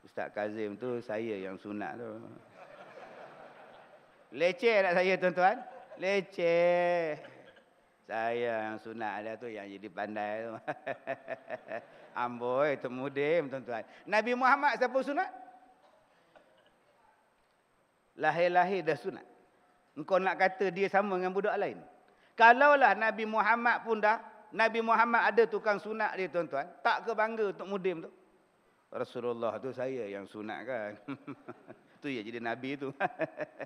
Ustaz 0.01 0.33
Kazim 0.33 0.79
tu 0.79 0.97
saya 1.03 1.37
yang 1.37 1.59
sunat 1.59 1.99
tu. 1.99 2.09
Leceh 4.31 4.77
tak 4.81 4.93
saya 4.95 5.13
tuan-tuan? 5.19 5.57
Leceh. 5.99 7.19
Saya 8.07 8.71
yang 8.71 8.79
sunat 8.79 9.13
dia 9.23 9.33
tu 9.35 9.47
yang 9.51 9.67
jadi 9.67 9.87
pandai 9.91 10.47
tu. 10.47 10.51
Amboi, 12.11 12.75
itu 12.75 12.87
mudim 12.91 13.47
tuan-tuan. 13.47 13.87
Nabi 14.03 14.35
Muhammad 14.35 14.75
siapa 14.77 14.97
sunat? 14.99 15.29
Lahir-lahir 18.19 18.83
dah 18.83 18.97
sunat. 18.99 19.25
Engkau 19.95 20.19
nak 20.19 20.39
kata 20.39 20.71
dia 20.71 20.87
sama 20.87 21.19
dengan 21.19 21.35
budak 21.35 21.55
lain. 21.59 21.79
Kalaulah 22.35 22.95
Nabi 22.95 23.27
Muhammad 23.27 23.83
pun 23.83 23.99
dah, 23.99 24.19
Nabi 24.51 24.79
Muhammad 24.83 25.31
ada 25.31 25.43
tukang 25.47 25.79
sunat 25.79 26.15
dia 26.15 26.27
tuan-tuan. 26.27 26.67
Tak 26.83 27.07
ke 27.07 27.11
bangga 27.15 27.55
untuk 27.55 27.67
mudim 27.67 28.03
tu? 28.03 28.11
Rasulullah 28.91 29.55
tu 29.59 29.71
saya 29.71 30.07
yang 30.07 30.27
sunat 30.27 30.59
kan. 30.67 30.91
tu 32.03 32.11
ya 32.11 32.19
jadi 32.23 32.43
Nabi 32.43 32.75
tu. 32.75 32.91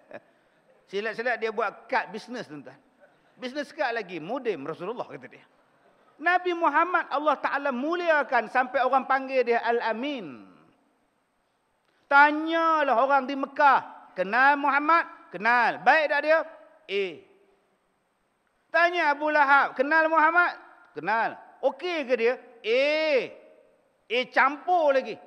Silat-silat 0.89 1.41
dia 1.41 1.49
buat 1.49 1.89
kad 1.89 2.13
bisnes 2.13 2.45
tuan-tuan. 2.45 2.77
Bisnes 3.35 3.73
kad 3.73 3.91
lagi, 3.91 4.21
mudim 4.21 4.61
Rasulullah 4.63 5.09
kata 5.09 5.27
dia. 5.27 5.45
Nabi 6.15 6.55
Muhammad 6.55 7.11
Allah 7.11 7.35
Ta'ala 7.39 7.69
muliakan 7.75 8.47
sampai 8.47 8.83
orang 8.83 9.03
panggil 9.03 9.43
dia 9.43 9.59
Al-Amin. 9.59 10.47
Tanyalah 12.07 12.95
orang 12.95 13.23
di 13.27 13.35
Mekah. 13.35 14.13
Kenal 14.15 14.55
Muhammad? 14.55 15.03
Kenal. 15.33 15.83
Baik 15.83 16.05
tak 16.07 16.21
dia? 16.23 16.39
Eh. 16.87 17.19
Tanya 18.71 19.11
Abu 19.11 19.27
Lahab. 19.27 19.75
Kenal 19.75 20.07
Muhammad? 20.07 20.55
Kenal. 20.95 21.35
Okey 21.59 22.07
ke 22.07 22.13
dia? 22.15 22.33
Eh. 22.63 23.35
Eh 24.07 24.25
campur 24.31 24.95
lagi. 24.95 25.19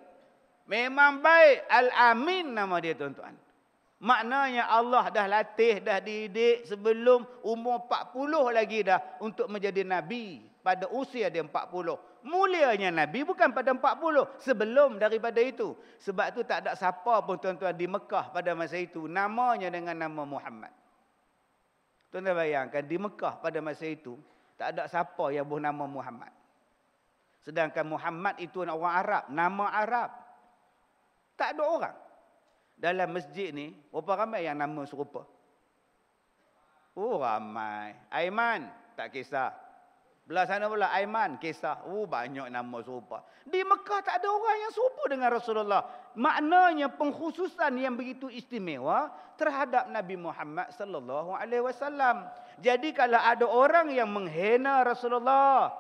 Memang 0.65 1.21
baik. 1.21 1.69
Al-Amin 1.69 2.57
nama 2.57 2.81
dia 2.81 2.97
tuan-tuan. 2.97 3.37
Maknanya 3.99 4.71
Allah 4.71 5.11
dah 5.11 5.27
latih, 5.27 5.83
dah 5.83 5.99
didik 5.99 6.63
sebelum 6.71 7.27
umur 7.43 7.91
40 7.91 8.55
lagi 8.55 8.87
dah 8.87 9.03
untuk 9.19 9.51
menjadi 9.51 9.83
Nabi 9.83 10.39
pada 10.69 10.85
usia 10.93 11.33
dia 11.33 11.41
40. 11.41 11.49
Mulianya 12.29 12.93
Nabi 12.93 13.25
bukan 13.25 13.57
pada 13.57 13.73
40. 13.73 14.37
Sebelum 14.37 15.01
daripada 15.01 15.41
itu. 15.41 15.73
Sebab 16.05 16.37
itu 16.37 16.45
tak 16.45 16.69
ada 16.69 16.77
siapa 16.77 17.25
pun 17.25 17.41
tuan-tuan 17.41 17.73
di 17.73 17.89
Mekah 17.89 18.29
pada 18.29 18.53
masa 18.53 18.77
itu. 18.77 19.09
Namanya 19.09 19.73
dengan 19.73 19.97
nama 19.97 20.29
Muhammad. 20.29 20.69
Tuan-tuan 22.13 22.37
bayangkan 22.37 22.85
di 22.85 23.01
Mekah 23.01 23.41
pada 23.41 23.65
masa 23.65 23.89
itu. 23.89 24.21
Tak 24.61 24.77
ada 24.77 24.85
siapa 24.93 25.33
yang 25.33 25.49
bernama 25.49 25.89
Muhammad. 25.89 26.37
Sedangkan 27.41 27.89
Muhammad 27.89 28.37
itu 28.37 28.61
orang 28.61 28.93
Arab. 28.93 29.25
Nama 29.33 29.67
Arab. 29.73 30.11
Tak 31.33 31.57
ada 31.57 31.65
orang. 31.65 31.97
Dalam 32.77 33.09
masjid 33.09 33.57
ni. 33.57 33.73
Berapa 33.89 34.29
ramai 34.29 34.45
yang 34.45 34.61
nama 34.61 34.85
serupa? 34.85 35.25
Oh 36.93 37.25
ramai. 37.25 37.97
Aiman. 38.13 38.69
Tak 39.01 39.17
kisah. 39.17 39.68
Belah 40.29 40.45
sana 40.45 40.69
pula 40.69 40.93
Aiman, 40.93 41.41
kisah. 41.41 41.89
Oh 41.89 42.05
banyak 42.05 42.53
nama 42.53 42.77
serupa. 42.85 43.25
Di 43.49 43.65
Mekah 43.65 44.05
tak 44.05 44.21
ada 44.21 44.29
orang 44.29 44.57
yang 44.61 44.73
serupa 44.77 45.03
dengan 45.09 45.33
Rasulullah. 45.33 45.83
Maknanya 46.21 46.93
pengkhususan 46.93 47.81
yang 47.81 47.97
begitu 47.97 48.29
istimewa 48.29 49.09
terhadap 49.41 49.89
Nabi 49.89 50.21
Muhammad 50.21 50.69
sallallahu 50.77 51.33
alaihi 51.33 51.65
wasallam. 51.65 52.29
Jadi 52.61 52.93
kalau 52.93 53.17
ada 53.17 53.49
orang 53.49 53.89
yang 53.89 54.13
menghina 54.13 54.85
Rasulullah, 54.85 55.73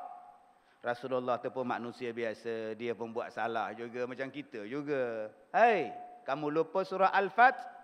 Rasulullah 0.80 1.36
tu 1.42 1.52
pun 1.52 1.68
manusia 1.68 2.08
biasa, 2.16 2.72
dia 2.72 2.96
pun 2.96 3.12
buat 3.12 3.28
salah 3.28 3.76
juga 3.76 4.08
macam 4.08 4.32
kita 4.32 4.64
juga. 4.64 5.28
Hai, 5.52 5.92
kamu 6.24 6.48
lupa 6.48 6.88
surah 6.88 7.12
Al-Fat? 7.12 7.76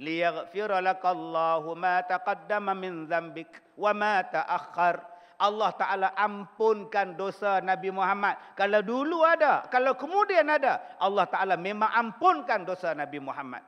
Liyaghfira 0.00 0.80
lakallahu 0.80 1.76
ma 1.76 2.00
taqaddama 2.00 2.72
min 2.72 3.04
dhanbik 3.04 3.48
wa 3.76 3.92
ma 3.92 4.24
ta'akhkhar. 4.24 5.15
Allah 5.36 5.70
Ta'ala 5.76 6.08
ampunkan 6.16 7.12
dosa 7.12 7.60
Nabi 7.60 7.92
Muhammad. 7.92 8.56
Kalau 8.56 8.80
dulu 8.80 9.20
ada, 9.20 9.68
kalau 9.68 9.92
kemudian 9.92 10.48
ada, 10.48 10.96
Allah 10.96 11.28
Ta'ala 11.28 11.54
memang 11.60 11.92
ampunkan 11.92 12.64
dosa 12.64 12.96
Nabi 12.96 13.20
Muhammad. 13.20 13.60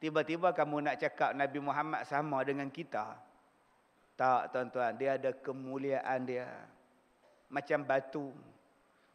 Tiba-tiba 0.00 0.56
kamu 0.56 0.88
nak 0.88 0.96
cakap 0.96 1.36
Nabi 1.36 1.60
Muhammad 1.60 2.08
sama 2.08 2.40
dengan 2.40 2.72
kita. 2.72 3.20
Tak 4.16 4.52
tuan-tuan, 4.52 4.96
dia 4.96 5.20
ada 5.20 5.32
kemuliaan 5.36 6.24
dia. 6.24 6.48
Macam 7.52 7.84
batu. 7.84 8.32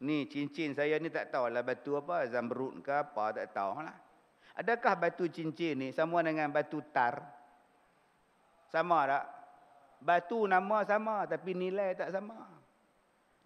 Ni 0.02 0.30
cincin 0.30 0.76
saya 0.76 1.00
ni 1.02 1.10
tak 1.10 1.34
tahu 1.34 1.50
lah 1.50 1.66
batu 1.66 1.98
apa, 1.98 2.26
zamrud 2.30 2.84
ke 2.86 2.92
apa, 2.94 3.34
tak 3.34 3.50
tahu 3.50 3.82
lah. 3.82 3.96
Adakah 4.56 4.94
batu 4.96 5.26
cincin 5.26 5.74
ni 5.74 5.88
sama 5.90 6.22
dengan 6.22 6.48
batu 6.54 6.78
tar? 6.94 7.18
Sama 8.70 9.04
tak? 9.10 9.24
Batu 10.00 10.44
nama 10.44 10.84
sama 10.84 11.24
tapi 11.24 11.56
nilai 11.56 11.96
tak 11.96 12.12
sama. 12.12 12.36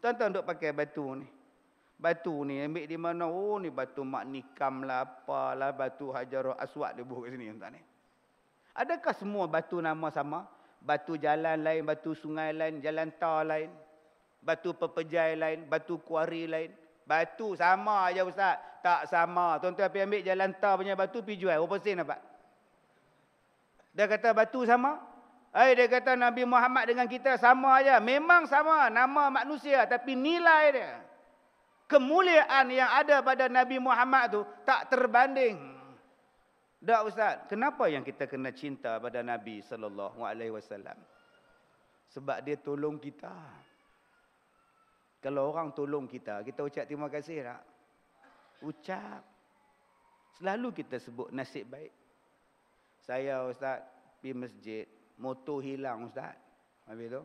Tuan-tuan 0.00 0.34
duk 0.34 0.46
pakai 0.46 0.72
batu 0.72 1.16
ni. 1.16 1.26
Batu 2.00 2.48
ni 2.48 2.64
ambil 2.64 2.88
di 2.88 2.96
mana? 2.96 3.28
Oh 3.28 3.60
ni 3.60 3.68
batu 3.68 4.00
mak 4.00 4.24
nikam 4.24 4.88
lah 4.88 5.04
apalah. 5.04 5.70
Batu 5.76 6.10
hajar 6.10 6.56
aswad 6.56 6.96
dia 6.96 7.04
buat 7.04 7.28
kat 7.28 7.36
sini. 7.36 7.52
Tuan 7.54 7.76
ni. 7.76 7.80
Adakah 8.72 9.14
semua 9.14 9.44
batu 9.44 9.76
nama 9.78 10.08
sama? 10.08 10.48
Batu 10.80 11.20
jalan 11.20 11.60
lain, 11.60 11.84
batu 11.84 12.16
sungai 12.16 12.56
lain, 12.56 12.80
jalan 12.80 13.12
tar 13.20 13.44
lain 13.44 13.68
batu 14.40 14.72
pepejai 14.72 15.36
lain, 15.36 15.68
batu 15.68 16.00
kuari 16.00 16.48
lain. 16.48 16.72
Batu 17.04 17.58
sama 17.58 18.08
aja 18.08 18.24
ustaz. 18.24 18.56
Tak 18.80 19.12
sama. 19.12 19.60
Tuan-tuan 19.60 19.92
pergi 19.92 20.04
ambil 20.08 20.22
jalan 20.24 20.50
tar 20.56 20.80
punya 20.80 20.96
batu 20.96 21.20
pergi 21.20 21.44
jual. 21.44 21.60
Berapa 21.60 21.76
sen 21.84 22.00
dapat? 22.00 22.20
Dia 23.92 24.08
kata 24.08 24.32
batu 24.32 24.64
sama? 24.64 24.96
Eh 25.50 25.74
dia 25.74 25.90
kata 25.90 26.14
Nabi 26.14 26.46
Muhammad 26.46 26.86
dengan 26.86 27.10
kita 27.10 27.34
sama 27.34 27.82
aja. 27.82 27.98
Memang 27.98 28.46
sama 28.46 28.86
nama 28.86 29.26
manusia 29.34 29.82
tapi 29.90 30.14
nilai 30.14 30.64
dia. 30.70 30.92
Kemuliaan 31.90 32.70
yang 32.70 32.86
ada 32.86 33.18
pada 33.18 33.50
Nabi 33.50 33.82
Muhammad 33.82 34.24
tu 34.30 34.40
tak 34.62 34.86
terbanding. 34.94 35.58
Tak 36.80 37.02
ustaz, 37.02 37.34
kenapa 37.50 37.90
yang 37.90 38.06
kita 38.06 38.30
kena 38.30 38.54
cinta 38.54 38.96
pada 39.02 39.20
Nabi 39.26 39.58
sallallahu 39.60 40.22
alaihi 40.22 40.54
wasallam? 40.54 40.96
Sebab 42.14 42.46
dia 42.46 42.56
tolong 42.56 42.96
kita. 43.02 43.34
Kalau 45.20 45.52
orang 45.52 45.74
tolong 45.76 46.08
kita, 46.08 46.40
kita 46.46 46.64
ucap 46.64 46.86
terima 46.86 47.10
kasih 47.10 47.44
tak? 47.44 47.62
Ucap. 48.64 49.20
Selalu 50.40 50.72
kita 50.72 50.96
sebut 51.02 51.28
nasib 51.34 51.68
baik. 51.68 51.92
Saya 53.04 53.44
Ustaz 53.44 53.84
pergi 54.22 54.32
masjid, 54.32 54.86
motor 55.20 55.60
hilang 55.60 56.08
Ustaz. 56.08 56.34
Habis 56.88 57.12
tu, 57.12 57.22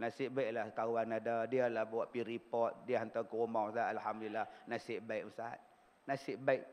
nasib 0.00 0.34
baiklah 0.34 0.72
kawan 0.72 1.12
ada. 1.14 1.44
Dia 1.46 1.68
lah 1.68 1.84
buat 1.84 2.08
pergi 2.08 2.24
report, 2.24 2.88
dia 2.88 3.04
hantar 3.04 3.28
ke 3.28 3.34
rumah 3.36 3.68
Ustaz. 3.68 3.92
Alhamdulillah, 3.92 4.46
nasib 4.66 5.04
baik 5.04 5.24
Ustaz. 5.28 5.60
Nasib 6.08 6.40
baik. 6.40 6.64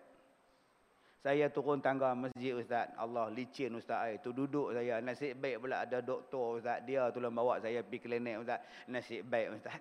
Saya 1.23 1.47
turun 1.47 1.79
tangga 1.79 2.11
masjid 2.11 2.51
Ustaz. 2.51 2.91
Allah 2.99 3.31
licin 3.31 3.71
Ustaz. 3.79 4.19
Itu 4.19 4.35
duduk 4.35 4.75
saya. 4.75 4.99
Nasib 4.99 5.39
baik 5.39 5.63
pula 5.63 5.83
ada 5.87 6.03
doktor 6.03 6.59
Ustaz. 6.59 6.83
Dia 6.83 7.07
tolong 7.15 7.31
bawa 7.31 7.63
saya 7.63 7.79
pergi 7.79 7.99
klinik 8.03 8.43
Ustaz. 8.43 8.59
Nasib 8.91 9.23
baik 9.27 9.55
Ustaz. 9.55 9.79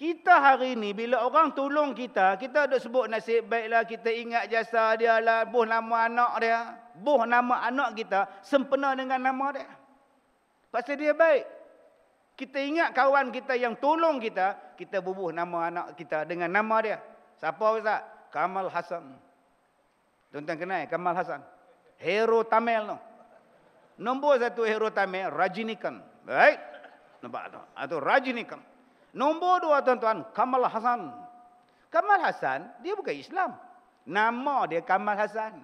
Kita 0.00 0.40
hari 0.40 0.80
ni 0.80 0.96
bila 0.96 1.28
orang 1.28 1.52
tolong 1.52 1.92
kita, 1.92 2.40
kita 2.40 2.64
ada 2.64 2.80
sebut 2.80 3.04
nasib 3.04 3.44
baiklah, 3.52 3.84
kita 3.84 4.08
ingat 4.08 4.48
jasa 4.48 4.96
dia 4.96 5.20
lah, 5.20 5.44
buh 5.44 5.68
nama 5.68 6.08
anak 6.08 6.32
dia. 6.40 6.60
Buh 6.96 7.28
nama 7.28 7.68
anak 7.68 8.00
kita 8.00 8.40
sempena 8.40 8.96
dengan 8.96 9.20
nama 9.20 9.52
dia. 9.52 9.68
Pasal 10.70 10.96
dia 10.96 11.10
baik. 11.10 11.44
Kita 12.38 12.56
ingat 12.56 12.96
kawan 12.96 13.28
kita 13.34 13.52
yang 13.58 13.76
tolong 13.76 14.16
kita, 14.16 14.78
kita 14.78 15.04
bubuh 15.04 15.28
nama 15.28 15.68
anak 15.68 15.86
kita 15.98 16.24
dengan 16.24 16.48
nama 16.48 16.76
dia. 16.80 16.96
Siapa 17.36 17.60
Ustaz? 17.76 18.00
Kamal 18.30 18.70
Hasan. 18.70 19.04
Tuan-tuan 20.30 20.56
kenal 20.56 20.86
Kamal 20.86 21.12
Hasan? 21.18 21.42
Hero 21.98 22.46
Tamil 22.46 22.86
tu. 22.86 22.98
Nombor 24.00 24.40
satu 24.40 24.64
hero 24.64 24.88
Tamil, 24.88 25.28
Rajinikan. 25.28 26.00
Baik? 26.24 26.56
Nampak 27.20 27.52
tu? 27.52 27.60
Itu 27.76 27.96
Rajinikan. 28.00 28.60
Nombor 29.12 29.60
dua 29.60 29.84
tuan-tuan, 29.84 30.24
Kamal 30.32 30.64
Hasan. 30.64 31.12
Kamal 31.92 32.24
Hasan, 32.24 32.72
dia 32.80 32.96
bukan 32.96 33.12
Islam. 33.12 33.52
Nama 34.08 34.56
dia 34.70 34.80
Kamal 34.80 35.18
Hasan. 35.18 35.60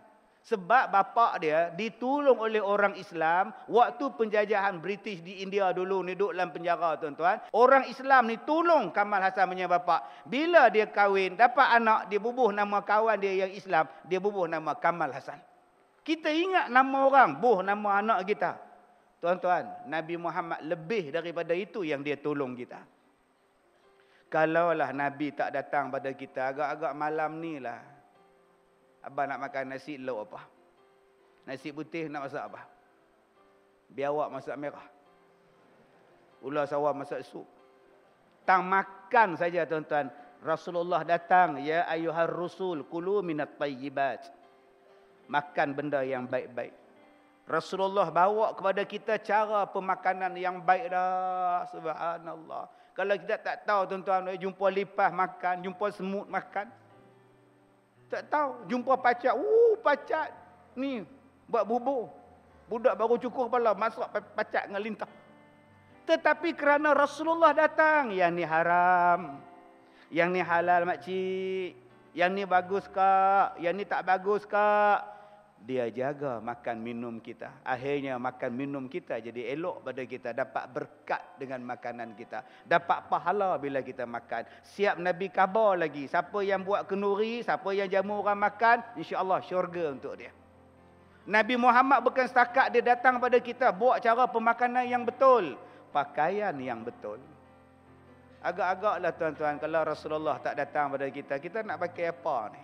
Sebab 0.46 0.94
bapa 0.94 1.34
dia 1.42 1.74
ditolong 1.74 2.38
oleh 2.38 2.62
orang 2.62 2.94
Islam 2.94 3.50
waktu 3.66 4.14
penjajahan 4.14 4.78
British 4.78 5.18
di 5.18 5.42
India 5.42 5.74
dulu 5.74 6.06
ni 6.06 6.14
duduk 6.14 6.38
dalam 6.38 6.54
penjara 6.54 6.94
tuan-tuan. 7.02 7.42
Orang 7.50 7.90
Islam 7.90 8.30
ni 8.30 8.38
tolong 8.46 8.94
Kamal 8.94 9.26
Hasan 9.26 9.50
punya 9.50 9.66
bapa. 9.66 10.06
Bila 10.22 10.70
dia 10.70 10.86
kahwin, 10.86 11.34
dapat 11.34 11.82
anak, 11.82 12.06
dia 12.06 12.22
bubuh 12.22 12.54
nama 12.54 12.78
kawan 12.78 13.18
dia 13.18 13.42
yang 13.42 13.50
Islam, 13.58 13.90
dia 14.06 14.22
bubuh 14.22 14.46
nama 14.46 14.78
Kamal 14.78 15.10
Hasan. 15.10 15.42
Kita 16.06 16.30
ingat 16.30 16.70
nama 16.70 17.10
orang, 17.10 17.42
buh 17.42 17.66
nama 17.66 17.98
anak 17.98 18.22
kita. 18.30 18.54
Tuan-tuan, 19.18 19.66
Nabi 19.90 20.14
Muhammad 20.14 20.62
lebih 20.62 21.10
daripada 21.10 21.58
itu 21.58 21.82
yang 21.82 22.06
dia 22.06 22.14
tolong 22.22 22.54
kita. 22.54 22.78
Kalaulah 24.30 24.94
Nabi 24.94 25.34
tak 25.34 25.50
datang 25.50 25.90
pada 25.90 26.14
kita 26.14 26.54
agak-agak 26.54 26.94
malam 26.94 27.42
ni 27.42 27.58
lah. 27.58 27.95
Abang 29.06 29.30
nak 29.30 29.38
makan 29.38 29.70
nasi 29.70 30.02
lauk 30.02 30.26
apa? 30.26 30.42
Nasi 31.46 31.70
putih 31.70 32.10
nak 32.10 32.26
masak 32.26 32.42
apa? 32.50 32.66
Biawak 33.86 34.34
masak 34.34 34.58
merah. 34.58 34.82
Ular 36.42 36.66
sawah 36.66 36.90
masak 36.90 37.22
sup. 37.22 37.46
Tang 38.42 38.66
makan 38.66 39.38
saja 39.38 39.62
tuan-tuan. 39.62 40.10
Rasulullah 40.42 41.06
datang. 41.06 41.62
Ya 41.62 41.86
ayuhar 41.86 42.26
rusul 42.26 42.82
kulu 42.82 43.22
minat 43.22 43.54
tayyibat. 43.54 44.26
Makan 45.30 45.78
benda 45.78 46.02
yang 46.02 46.26
baik-baik. 46.26 46.74
Rasulullah 47.46 48.10
bawa 48.10 48.58
kepada 48.58 48.82
kita 48.82 49.22
cara 49.22 49.70
pemakanan 49.70 50.34
yang 50.34 50.58
baik 50.66 50.90
dah. 50.90 51.62
Subhanallah. 51.70 52.66
Kalau 52.90 53.14
kita 53.14 53.38
tak 53.38 53.62
tahu 53.62 53.86
tuan-tuan, 53.86 54.34
jumpa 54.34 54.66
lipas 54.66 55.14
makan, 55.14 55.62
jumpa 55.62 55.94
semut 55.94 56.26
makan. 56.26 56.66
Tak 58.06 58.22
tahu, 58.30 58.70
jumpa 58.70 58.94
pacat, 58.98 59.34
uh 59.34 59.74
pacat. 59.82 60.30
Ni, 60.78 61.02
buat 61.50 61.66
bubur. 61.66 62.12
Budak 62.66 62.94
baru 62.98 63.18
cukur 63.18 63.46
kepala, 63.50 63.74
masuk 63.74 64.02
pacat 64.34 64.66
dengan 64.70 64.82
lintah. 64.82 65.10
Tetapi 66.06 66.54
kerana 66.54 66.94
Rasulullah 66.94 67.50
datang, 67.50 68.14
yang 68.14 68.34
ni 68.34 68.46
haram. 68.46 69.42
Yang 70.10 70.28
ni 70.30 70.42
halal 70.42 70.82
makcik. 70.86 71.70
Yang 72.14 72.30
ni 72.32 72.42
bagus 72.46 72.86
kak, 72.88 73.58
yang 73.58 73.74
ni 73.76 73.84
tak 73.84 74.06
bagus 74.06 74.46
kak 74.46 75.15
dia 75.62 75.88
jaga 75.88 76.38
makan 76.38 76.76
minum 76.78 77.16
kita. 77.18 77.50
Akhirnya 77.64 78.20
makan 78.20 78.50
minum 78.54 78.84
kita 78.86 79.18
jadi 79.18 79.56
elok 79.56 79.82
pada 79.82 80.02
kita. 80.04 80.28
Dapat 80.36 80.64
berkat 80.70 81.22
dengan 81.40 81.64
makanan 81.64 82.12
kita. 82.14 82.44
Dapat 82.68 83.08
pahala 83.08 83.56
bila 83.56 83.80
kita 83.80 84.04
makan. 84.04 84.46
Siap 84.76 85.00
Nabi 85.00 85.32
kabar 85.32 85.74
lagi. 85.80 86.06
Siapa 86.06 86.44
yang 86.44 86.62
buat 86.62 86.86
kenuri, 86.86 87.42
siapa 87.42 87.72
yang 87.72 87.88
jamu 87.88 88.20
orang 88.20 88.38
makan, 88.38 88.84
insya-Allah 89.00 89.40
syurga 89.42 89.90
untuk 89.90 90.14
dia. 90.20 90.30
Nabi 91.26 91.58
Muhammad 91.58 92.06
bukan 92.06 92.30
setakat 92.30 92.70
dia 92.70 92.94
datang 92.94 93.18
pada 93.18 93.42
kita 93.42 93.74
buat 93.74 93.98
cara 93.98 94.30
pemakanan 94.30 94.86
yang 94.86 95.02
betul, 95.02 95.58
pakaian 95.90 96.54
yang 96.62 96.86
betul. 96.86 97.18
Agak-agaklah 98.38 99.10
tuan-tuan 99.18 99.58
kalau 99.58 99.82
Rasulullah 99.82 100.38
tak 100.38 100.54
datang 100.54 100.94
pada 100.94 101.10
kita, 101.10 101.42
kita 101.42 101.66
nak 101.66 101.82
pakai 101.82 102.14
apa 102.14 102.54
ni? 102.54 102.62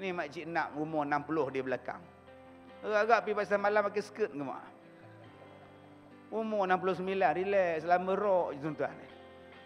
Ni 0.00 0.14
makcik 0.14 0.48
nak 0.48 0.72
umur 0.78 1.04
60 1.04 1.54
di 1.56 1.60
belakang. 1.60 2.02
Agak-agak 2.82 3.18
pergi 3.22 3.38
pasal 3.38 3.58
malam 3.62 3.80
pakai 3.86 4.02
skirt 4.02 4.32
ke 4.34 4.42
mak? 4.42 4.64
Umur 6.32 6.64
69, 6.64 7.04
relax, 7.12 7.84
selama 7.84 8.12
rok 8.16 8.48
tuan-tuan. 8.58 8.96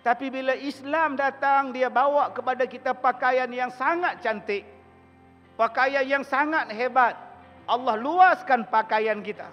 Tapi 0.07 0.27
bila 0.31 0.55
Islam 0.55 1.19
datang, 1.19 1.75
dia 1.75 1.91
bawa 1.91 2.31
kepada 2.31 2.63
kita 2.67 2.95
pakaian 2.95 3.51
yang 3.51 3.75
sangat 3.75 4.23
cantik. 4.23 4.63
Pakaian 5.59 6.07
yang 6.07 6.23
sangat 6.23 6.71
hebat. 6.71 7.19
Allah 7.67 7.99
luaskan 7.99 8.71
pakaian 8.71 9.19
kita. 9.19 9.51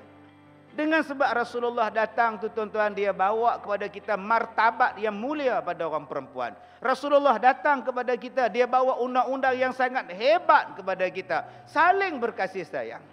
Dengan 0.74 1.06
sebab 1.06 1.30
Rasulullah 1.38 1.94
datang 1.94 2.42
tu 2.42 2.50
tuan-tuan 2.50 2.90
dia 2.98 3.14
bawa 3.14 3.62
kepada 3.62 3.86
kita 3.86 4.18
martabat 4.18 4.98
yang 4.98 5.14
mulia 5.14 5.62
pada 5.62 5.86
orang 5.86 6.10
perempuan. 6.10 6.58
Rasulullah 6.82 7.38
datang 7.38 7.86
kepada 7.86 8.18
kita 8.18 8.50
dia 8.50 8.66
bawa 8.66 8.98
undang-undang 8.98 9.54
yang 9.54 9.70
sangat 9.70 10.10
hebat 10.10 10.74
kepada 10.74 11.06
kita. 11.14 11.46
Saling 11.70 12.18
berkasih 12.18 12.66
sayang. 12.66 13.06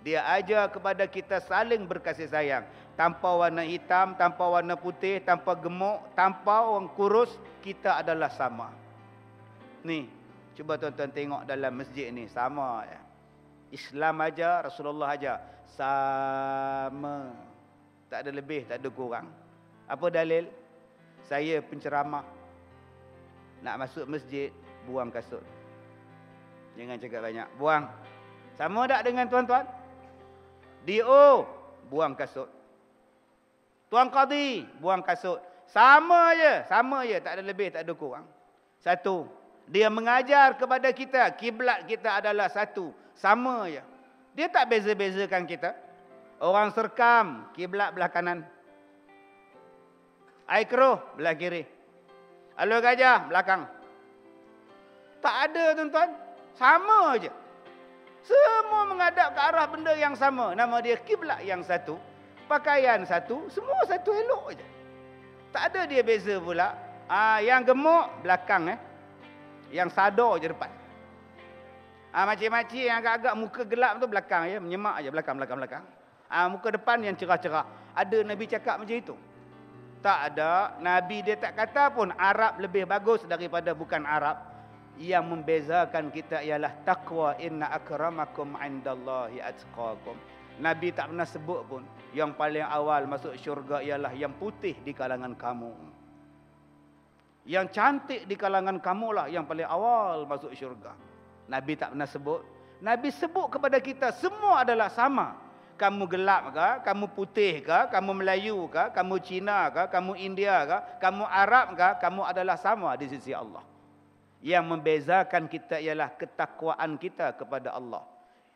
Dia 0.00 0.24
ajar 0.40 0.72
kepada 0.72 1.04
kita 1.04 1.36
saling 1.44 1.84
berkasih 1.84 2.32
sayang. 2.32 2.64
Tanpa 2.96 3.28
warna 3.28 3.60
hitam, 3.60 4.16
tanpa 4.16 4.48
warna 4.48 4.72
putih, 4.72 5.20
tanpa 5.20 5.52
gemuk, 5.52 6.00
tanpa 6.16 6.64
orang 6.64 6.88
kurus, 6.96 7.28
kita 7.60 8.00
adalah 8.00 8.32
sama. 8.32 8.72
Ni, 9.84 10.08
cuba 10.56 10.80
tuan-tuan 10.80 11.12
tengok 11.12 11.44
dalam 11.44 11.76
masjid 11.76 12.08
ni 12.08 12.24
sama 12.32 12.88
ya. 12.88 13.05
Islam 13.74 14.22
aja, 14.22 14.62
Rasulullah 14.62 15.14
aja 15.14 15.42
sama. 15.74 17.34
Tak 18.06 18.22
ada 18.22 18.30
lebih, 18.30 18.64
tak 18.70 18.78
ada 18.78 18.88
kurang. 18.88 19.26
Apa 19.90 20.06
dalil? 20.10 20.46
Saya 21.26 21.58
penceramah. 21.62 22.22
Nak 23.62 23.76
masuk 23.82 24.06
masjid, 24.06 24.54
buang 24.86 25.10
kasut. 25.10 25.42
Jangan 26.78 27.00
cakap 27.02 27.20
banyak. 27.26 27.48
Buang. 27.58 27.84
Sama 28.54 28.86
tak 28.86 29.02
dengan 29.10 29.26
tuan-tuan? 29.26 29.66
DO, 30.86 31.44
buang 31.90 32.14
kasut. 32.14 32.46
Tuan 33.90 34.06
Qadi, 34.10 34.66
buang 34.78 35.02
kasut. 35.02 35.42
Sama 35.66 36.34
je, 36.38 36.54
sama 36.70 37.02
je. 37.06 37.18
Tak 37.18 37.38
ada 37.38 37.42
lebih, 37.42 37.74
tak 37.74 37.82
ada 37.82 37.92
kurang. 37.94 38.26
Satu. 38.78 39.26
Dia 39.66 39.90
mengajar 39.90 40.54
kepada 40.54 40.86
kita, 40.94 41.26
kiblat 41.34 41.90
kita 41.90 42.22
adalah 42.22 42.46
satu. 42.46 42.94
Sama 43.16 43.66
je. 43.72 43.80
Dia 44.36 44.46
tak 44.52 44.68
beza-bezakan 44.68 45.48
kita. 45.48 45.72
Orang 46.36 46.68
serkam, 46.76 47.48
kiblat 47.56 47.96
belah 47.96 48.12
kanan. 48.12 48.44
Air 50.46 50.68
keruh, 50.68 51.00
belah 51.16 51.32
kiri. 51.32 51.64
Alur 52.60 52.84
gajah, 52.84 53.26
belakang. 53.28 53.64
Tak 55.24 55.34
ada 55.50 55.74
tuan-tuan. 55.74 56.10
Sama 56.56 57.16
je. 57.18 57.32
Semua 58.22 58.82
menghadap 58.90 59.32
ke 59.32 59.40
arah 59.40 59.66
benda 59.68 59.92
yang 59.96 60.14
sama. 60.14 60.52
Nama 60.52 60.76
dia 60.84 60.96
kiblat 61.00 61.40
yang 61.42 61.64
satu. 61.64 61.96
Pakaian 62.46 63.02
satu. 63.02 63.48
Semua 63.50 63.80
satu 63.88 64.12
elok 64.12 64.54
je. 64.54 64.66
Tak 65.50 65.72
ada 65.72 65.80
dia 65.88 66.04
beza 66.04 66.36
pula. 66.38 66.74
Ah, 67.08 67.38
yang 67.40 67.64
gemuk, 67.64 68.06
belakang. 68.22 68.76
eh. 68.76 68.78
Yang 69.72 69.94
sadar 69.94 70.38
je 70.38 70.52
depan. 70.52 70.70
Ah, 72.16 72.24
makcik-makcik 72.24 72.80
yang 72.80 72.96
agak-agak 73.04 73.34
muka 73.36 73.62
gelap 73.68 74.00
tu 74.00 74.08
belakang 74.08 74.48
ya, 74.48 74.56
menyemak 74.56 75.04
aja 75.04 75.12
belakang 75.12 75.36
belakang 75.36 75.58
belakang. 75.60 75.84
Ah, 76.32 76.48
muka 76.48 76.72
depan 76.72 76.96
yang 77.04 77.12
cerah-cerah. 77.12 77.92
Ada 77.92 78.24
Nabi 78.24 78.48
cakap 78.48 78.80
macam 78.80 78.96
itu. 78.96 79.12
Tak 80.00 80.32
ada. 80.32 80.80
Nabi 80.80 81.20
dia 81.20 81.36
tak 81.36 81.52
kata 81.52 81.92
pun 81.92 82.08
Arab 82.16 82.56
lebih 82.56 82.88
bagus 82.88 83.20
daripada 83.28 83.76
bukan 83.76 84.08
Arab. 84.08 84.40
Yang 84.96 85.24
membezakan 85.28 86.08
kita 86.08 86.40
ialah 86.40 86.72
taqwa 86.88 87.36
inna 87.36 87.68
akramakum 87.68 88.56
indallahi 88.64 89.44
atqakum. 89.44 90.16
Nabi 90.56 90.96
tak 90.96 91.12
pernah 91.12 91.28
sebut 91.28 91.68
pun 91.68 91.84
yang 92.16 92.32
paling 92.32 92.64
awal 92.64 93.04
masuk 93.04 93.36
syurga 93.36 93.84
ialah 93.84 94.16
yang 94.16 94.32
putih 94.40 94.72
di 94.80 94.96
kalangan 94.96 95.36
kamu. 95.36 95.68
Yang 97.44 97.76
cantik 97.76 98.24
di 98.24 98.40
kalangan 98.40 98.80
kamu 98.80 99.08
lah 99.12 99.26
yang 99.28 99.44
paling 99.44 99.68
awal 99.68 100.24
masuk 100.24 100.56
syurga. 100.56 100.96
Nabi 101.46 101.78
tak 101.78 101.94
pernah 101.94 102.08
sebut. 102.10 102.42
Nabi 102.82 103.08
sebut 103.08 103.48
kepada 103.48 103.78
kita 103.80 104.12
semua 104.18 104.66
adalah 104.66 104.92
sama. 104.92 105.38
Kamu 105.76 106.08
gelap 106.08 106.56
ke? 106.56 106.68
Kamu 106.88 107.12
putih 107.12 107.60
ke? 107.60 107.92
Kamu 107.92 108.16
Melayu 108.16 108.64
ke? 108.72 108.96
Kamu 108.96 109.20
Cina 109.20 109.68
ke? 109.68 109.92
Kamu 109.92 110.16
India 110.16 110.64
ke? 110.64 110.78
Kamu 111.04 111.24
Arab 111.28 111.76
ke? 111.76 111.88
Kamu 112.00 112.24
adalah 112.24 112.56
sama 112.56 112.96
di 112.96 113.12
sisi 113.12 113.36
Allah. 113.36 113.60
Yang 114.40 114.64
membezakan 114.72 115.48
kita 115.52 115.76
ialah 115.80 116.16
ketakwaan 116.16 116.96
kita 116.96 117.36
kepada 117.36 117.76
Allah. 117.76 118.04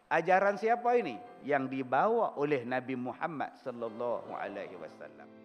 Ajaran 0.08 0.56
siapa 0.56 0.96
ini? 0.96 1.20
Yang 1.44 1.80
dibawa 1.80 2.34
oleh 2.40 2.64
Nabi 2.64 2.96
Muhammad 2.96 3.52
sallallahu 3.60 4.32
alaihi 4.32 4.76
wasallam. 4.80 5.39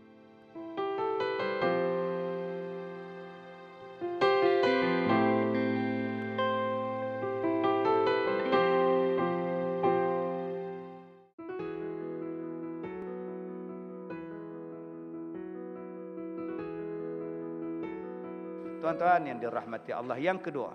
Tuan-tuan 18.86 19.26
yang 19.26 19.42
dirahmati 19.42 19.98
Allah. 19.98 20.14
Yang 20.22 20.46
kedua, 20.46 20.70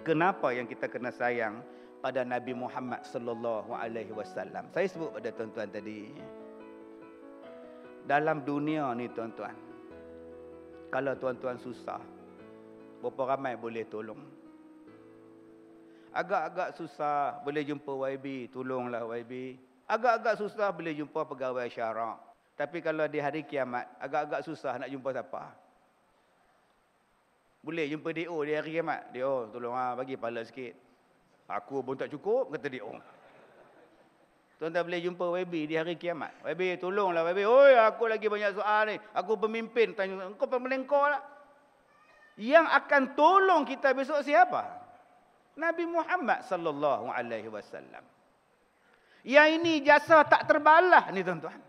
kenapa 0.00 0.48
yang 0.48 0.64
kita 0.64 0.88
kena 0.88 1.12
sayang 1.12 1.60
pada 2.00 2.24
Nabi 2.24 2.56
Muhammad 2.56 3.04
sallallahu 3.04 3.76
alaihi 3.76 4.16
wasallam? 4.16 4.64
Saya 4.72 4.88
sebut 4.88 5.12
pada 5.12 5.28
tuan-tuan 5.36 5.68
tadi. 5.68 6.08
Dalam 8.08 8.48
dunia 8.48 8.96
ni 8.96 9.12
tuan-tuan. 9.12 9.52
Kalau 10.88 11.12
tuan-tuan 11.20 11.60
susah, 11.60 12.00
berapa 13.04 13.36
ramai 13.36 13.60
boleh 13.60 13.84
tolong? 13.84 14.24
Agak-agak 16.16 16.80
susah 16.80 17.44
boleh 17.44 17.60
jumpa 17.60 18.08
YB, 18.08 18.56
tolonglah 18.56 19.04
YB. 19.04 19.60
Agak-agak 19.84 20.40
susah 20.40 20.72
boleh 20.72 20.96
jumpa 20.96 21.28
pegawai 21.28 21.68
syarak. 21.68 22.16
Tapi 22.56 22.80
kalau 22.80 23.04
di 23.04 23.20
hari 23.20 23.44
kiamat, 23.44 23.84
agak-agak 24.00 24.48
susah 24.48 24.80
nak 24.80 24.88
jumpa 24.88 25.12
siapa? 25.12 25.67
Boleh 27.68 27.84
jumpa 27.84 28.16
DO 28.16 28.36
di 28.48 28.56
hari 28.56 28.80
kiamat. 28.80 29.12
DO 29.12 29.52
tolong 29.52 29.76
ah 29.76 29.92
bagi 29.92 30.16
pala 30.16 30.40
sikit. 30.40 30.72
Aku 31.52 31.84
pun 31.84 32.00
tak 32.00 32.08
cukup 32.08 32.48
kata 32.48 32.64
DO. 32.72 32.96
Tuan-tuan 34.56 34.88
boleh 34.88 35.04
jumpa 35.04 35.24
YB 35.44 35.68
di 35.68 35.74
hari 35.76 36.00
kiamat. 36.00 36.32
YB 36.48 36.80
tolonglah 36.80 37.28
YB. 37.28 37.44
Oi 37.44 37.76
aku 37.76 38.08
lagi 38.08 38.24
banyak 38.24 38.56
soal 38.56 38.88
ni. 38.88 38.96
Aku 39.12 39.36
pemimpin 39.36 39.92
tanya 39.92 40.32
engkau 40.32 40.48
pemerintah 40.48 41.12
lah. 41.12 41.22
Yang 42.40 42.72
akan 42.72 43.02
tolong 43.12 43.68
kita 43.68 43.92
besok 43.92 44.24
siapa? 44.24 44.64
Nabi 45.52 45.84
Muhammad 45.84 46.48
sallallahu 46.48 47.12
alaihi 47.12 47.52
wasallam. 47.52 48.00
Yang 49.28 49.48
ini 49.60 49.84
jasa 49.84 50.24
tak 50.24 50.48
terbalas 50.48 51.12
ni 51.12 51.20
tuan-tuan. 51.20 51.60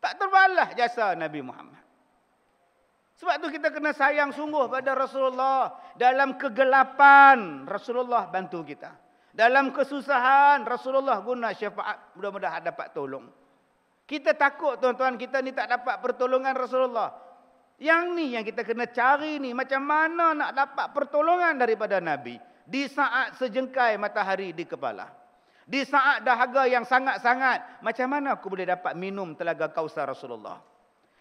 Tak 0.00 0.16
terbalas 0.16 0.72
jasa 0.72 1.12
Nabi 1.12 1.44
Muhammad. 1.44 1.77
Sebab 3.18 3.34
tu 3.42 3.50
kita 3.50 3.74
kena 3.74 3.90
sayang 3.90 4.30
sungguh 4.30 4.70
pada 4.70 4.94
Rasulullah. 4.94 5.74
Dalam 5.98 6.38
kegelapan, 6.38 7.66
Rasulullah 7.66 8.30
bantu 8.30 8.62
kita. 8.62 8.94
Dalam 9.34 9.74
kesusahan, 9.74 10.62
Rasulullah 10.62 11.18
guna 11.18 11.50
syafaat. 11.50 12.14
Mudah-mudahan 12.14 12.62
dapat 12.62 12.94
tolong. 12.94 13.26
Kita 14.06 14.38
takut 14.38 14.78
tuan-tuan, 14.78 15.18
kita 15.18 15.42
ni 15.42 15.50
tak 15.50 15.66
dapat 15.66 15.98
pertolongan 15.98 16.54
Rasulullah. 16.54 17.10
Yang 17.82 18.02
ni 18.14 18.26
yang 18.38 18.46
kita 18.46 18.62
kena 18.62 18.86
cari 18.86 19.42
ni. 19.42 19.50
Macam 19.50 19.82
mana 19.82 20.38
nak 20.38 20.50
dapat 20.54 20.86
pertolongan 20.94 21.58
daripada 21.58 21.98
Nabi. 21.98 22.38
Di 22.62 22.86
saat 22.86 23.34
sejengkai 23.34 23.98
matahari 23.98 24.54
di 24.54 24.62
kepala. 24.62 25.10
Di 25.66 25.82
saat 25.82 26.22
dahaga 26.22 26.70
yang 26.70 26.86
sangat-sangat. 26.86 27.82
Macam 27.82 28.06
mana 28.14 28.38
aku 28.38 28.46
boleh 28.46 28.66
dapat 28.66 28.94
minum 28.94 29.34
telaga 29.34 29.74
kausar 29.74 30.06
Rasulullah. 30.06 30.77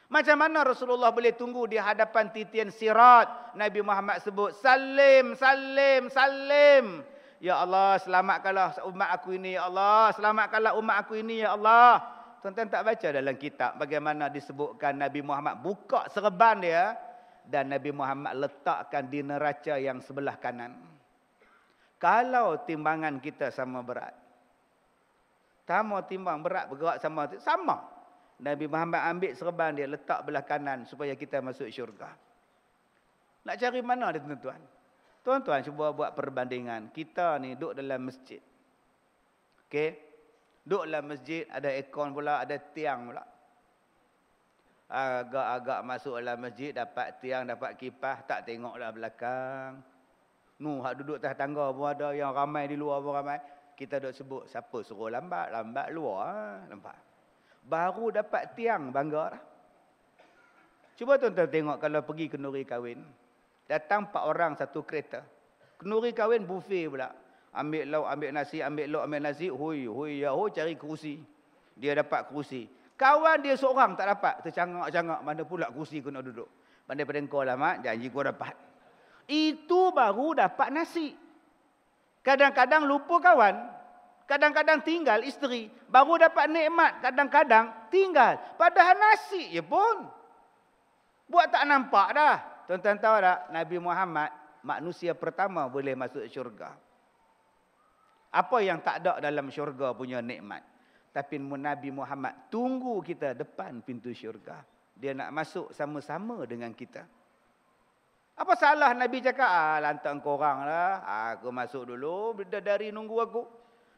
Macam 0.08 0.40
mana 0.40 0.64
Rasulullah 0.64 1.12
boleh 1.12 1.36
tunggu 1.36 1.68
di 1.68 1.76
hadapan 1.76 2.32
titian 2.32 2.72
sirat? 2.72 3.52
Nabi 3.60 3.84
Muhammad 3.84 4.24
sebut, 4.24 4.56
salim, 4.56 5.36
salim, 5.36 6.08
salim. 6.08 7.04
Ya 7.44 7.60
Allah, 7.60 8.00
selamatkanlah 8.00 8.80
umat 8.88 9.10
aku 9.20 9.36
ini, 9.36 9.60
ya 9.60 9.68
Allah. 9.68 10.16
Selamatkanlah 10.16 10.80
umat 10.80 10.96
aku 11.04 11.20
ini, 11.20 11.44
ya 11.44 11.60
Allah. 11.60 12.00
Tuan-tuan 12.40 12.72
tak 12.72 12.88
baca 12.88 13.08
dalam 13.12 13.36
kitab 13.36 13.76
bagaimana 13.76 14.32
disebutkan 14.32 14.96
Nabi 14.96 15.20
Muhammad 15.20 15.60
buka 15.60 16.08
serban 16.08 16.64
dia. 16.64 16.96
Dan 17.48 17.72
Nabi 17.72 17.96
Muhammad 17.96 18.36
letakkan 18.36 19.08
di 19.08 19.24
neraca 19.24 19.80
yang 19.80 20.04
sebelah 20.04 20.36
kanan. 20.36 20.76
Kalau 21.96 22.64
timbangan 22.64 23.24
kita 23.24 23.52
sama 23.56 23.80
berat. 23.84 24.12
Sama 25.68 26.04
timbang 26.08 26.40
berat 26.44 26.72
bergerak 26.72 27.00
sama. 27.04 27.28
Sama. 27.40 27.97
Nabi 28.38 28.70
Muhammad 28.70 29.02
ambil 29.02 29.32
serban 29.34 29.74
dia 29.74 29.90
letak 29.90 30.22
belah 30.22 30.46
kanan 30.46 30.86
supaya 30.86 31.18
kita 31.18 31.42
masuk 31.42 31.74
syurga. 31.74 32.14
Nak 33.48 33.56
cari 33.58 33.82
mana 33.82 34.14
dia 34.14 34.22
tuan-tuan? 34.22 34.62
Tuan-tuan 35.26 35.60
cuba 35.66 35.92
buat 35.92 36.14
perbandingan. 36.14 36.94
Kita 36.94 37.42
ni 37.42 37.58
duduk 37.58 37.82
dalam 37.82 38.06
masjid. 38.06 38.40
Okey. 39.66 39.90
Duduk 40.68 40.84
dalam 40.86 41.04
masjid 41.10 41.48
ada 41.50 41.72
aircon 41.72 42.14
pula, 42.14 42.44
ada 42.44 42.56
tiang 42.60 43.10
pula. 43.10 43.24
Agak-agak 44.88 45.80
masuk 45.84 46.16
dalam 46.22 46.38
masjid 46.44 46.72
dapat 46.72 47.20
tiang, 47.20 47.44
dapat 47.44 47.76
kipas, 47.76 48.24
tak 48.24 48.46
tengoklah 48.46 48.92
belakang. 48.94 49.82
Nu 50.62 50.84
hak 50.84 51.02
duduk 51.02 51.18
atas 51.24 51.36
tangga 51.40 51.74
pun 51.74 51.88
ada 51.90 52.14
yang 52.14 52.32
ramai 52.36 52.70
di 52.70 52.78
luar 52.78 53.02
pun 53.02 53.16
ramai. 53.18 53.40
Kita 53.74 53.98
duk 53.98 54.14
sebut 54.14 54.44
siapa 54.50 54.78
suruh 54.86 55.10
lambat, 55.10 55.54
lambat 55.54 55.88
luar, 55.94 56.66
nampak. 56.68 57.07
Baru 57.68 58.16
dapat 58.16 58.56
tiang 58.56 58.96
bangga 58.96 59.36
dah. 59.36 59.42
Cuba 60.98 61.20
tuan-tuan 61.20 61.52
tengok 61.52 61.78
kalau 61.78 62.02
pergi 62.02 62.26
ke 62.32 62.40
Nuri 62.40 62.64
Kahwin. 62.64 63.04
Datang 63.68 64.08
empat 64.08 64.24
orang 64.24 64.56
satu 64.56 64.82
kereta. 64.88 65.22
Ke 65.76 65.84
Nuri 65.84 66.16
Kahwin 66.16 66.48
buffet 66.48 66.88
pula. 66.88 67.12
Ambil 67.54 67.92
lauk, 67.92 68.08
ambil 68.08 68.30
nasi, 68.34 68.64
ambil 68.64 68.88
lauk, 68.90 69.04
ambil 69.06 69.22
nasi. 69.30 69.52
Hui, 69.52 69.86
hui, 69.86 70.24
ya, 70.24 70.32
hui, 70.34 70.50
cari 70.50 70.74
kerusi. 70.74 71.22
Dia 71.78 71.94
dapat 71.94 72.32
kerusi. 72.32 72.66
Kawan 72.98 73.46
dia 73.46 73.54
seorang 73.54 73.94
tak 73.94 74.10
dapat. 74.18 74.48
Tercangak-cangak. 74.48 75.20
Mana 75.22 75.44
pula 75.46 75.70
kerusi 75.70 76.02
kena 76.02 76.26
duduk. 76.26 76.50
Pandai 76.90 77.06
pada 77.06 77.22
kau 77.30 77.46
lah, 77.46 77.60
mak. 77.60 77.86
Janji 77.86 78.10
kau 78.10 78.26
dapat. 78.26 78.56
Itu 79.30 79.94
baru 79.94 80.34
dapat 80.34 80.72
nasi. 80.74 81.14
Kadang-kadang 82.26 82.90
lupa 82.90 83.22
kawan. 83.22 83.77
Kadang-kadang 84.28 84.84
tinggal 84.84 85.24
isteri. 85.24 85.72
Baru 85.88 86.20
dapat 86.20 86.52
nikmat. 86.52 87.00
Kadang-kadang 87.00 87.88
tinggal. 87.88 88.36
Padahal 88.60 89.00
nasi 89.00 89.56
je 89.56 89.64
pun. 89.64 90.04
Buat 91.32 91.56
tak 91.56 91.64
nampak 91.64 92.12
dah. 92.12 92.36
Tuan-tuan 92.68 93.00
tahu 93.00 93.24
tak? 93.24 93.40
Nabi 93.56 93.80
Muhammad 93.80 94.30
manusia 94.68 95.16
pertama 95.16 95.72
boleh 95.72 95.96
masuk 95.96 96.28
syurga. 96.28 96.76
Apa 98.28 98.60
yang 98.60 98.84
tak 98.84 99.00
ada 99.00 99.24
dalam 99.24 99.48
syurga 99.48 99.96
punya 99.96 100.20
nikmat. 100.20 100.60
Tapi 101.16 101.40
Nabi 101.40 101.90
Muhammad 101.96 102.52
tunggu 102.52 103.00
kita 103.00 103.32
depan 103.32 103.80
pintu 103.80 104.12
syurga. 104.12 104.60
Dia 104.92 105.16
nak 105.16 105.32
masuk 105.32 105.72
sama-sama 105.72 106.44
dengan 106.44 106.76
kita. 106.76 107.08
Apa 108.38 108.54
salah 108.60 108.92
Nabi 108.92 109.24
cakap? 109.24 109.48
Ah, 109.48 109.80
lantak 109.80 110.20
korang 110.20 110.68
lah. 110.68 111.02
Aku 111.34 111.50
masuk 111.50 111.96
dulu. 111.96 112.44
Bidadari 112.44 112.92
nunggu 112.92 113.18
aku. 113.24 113.44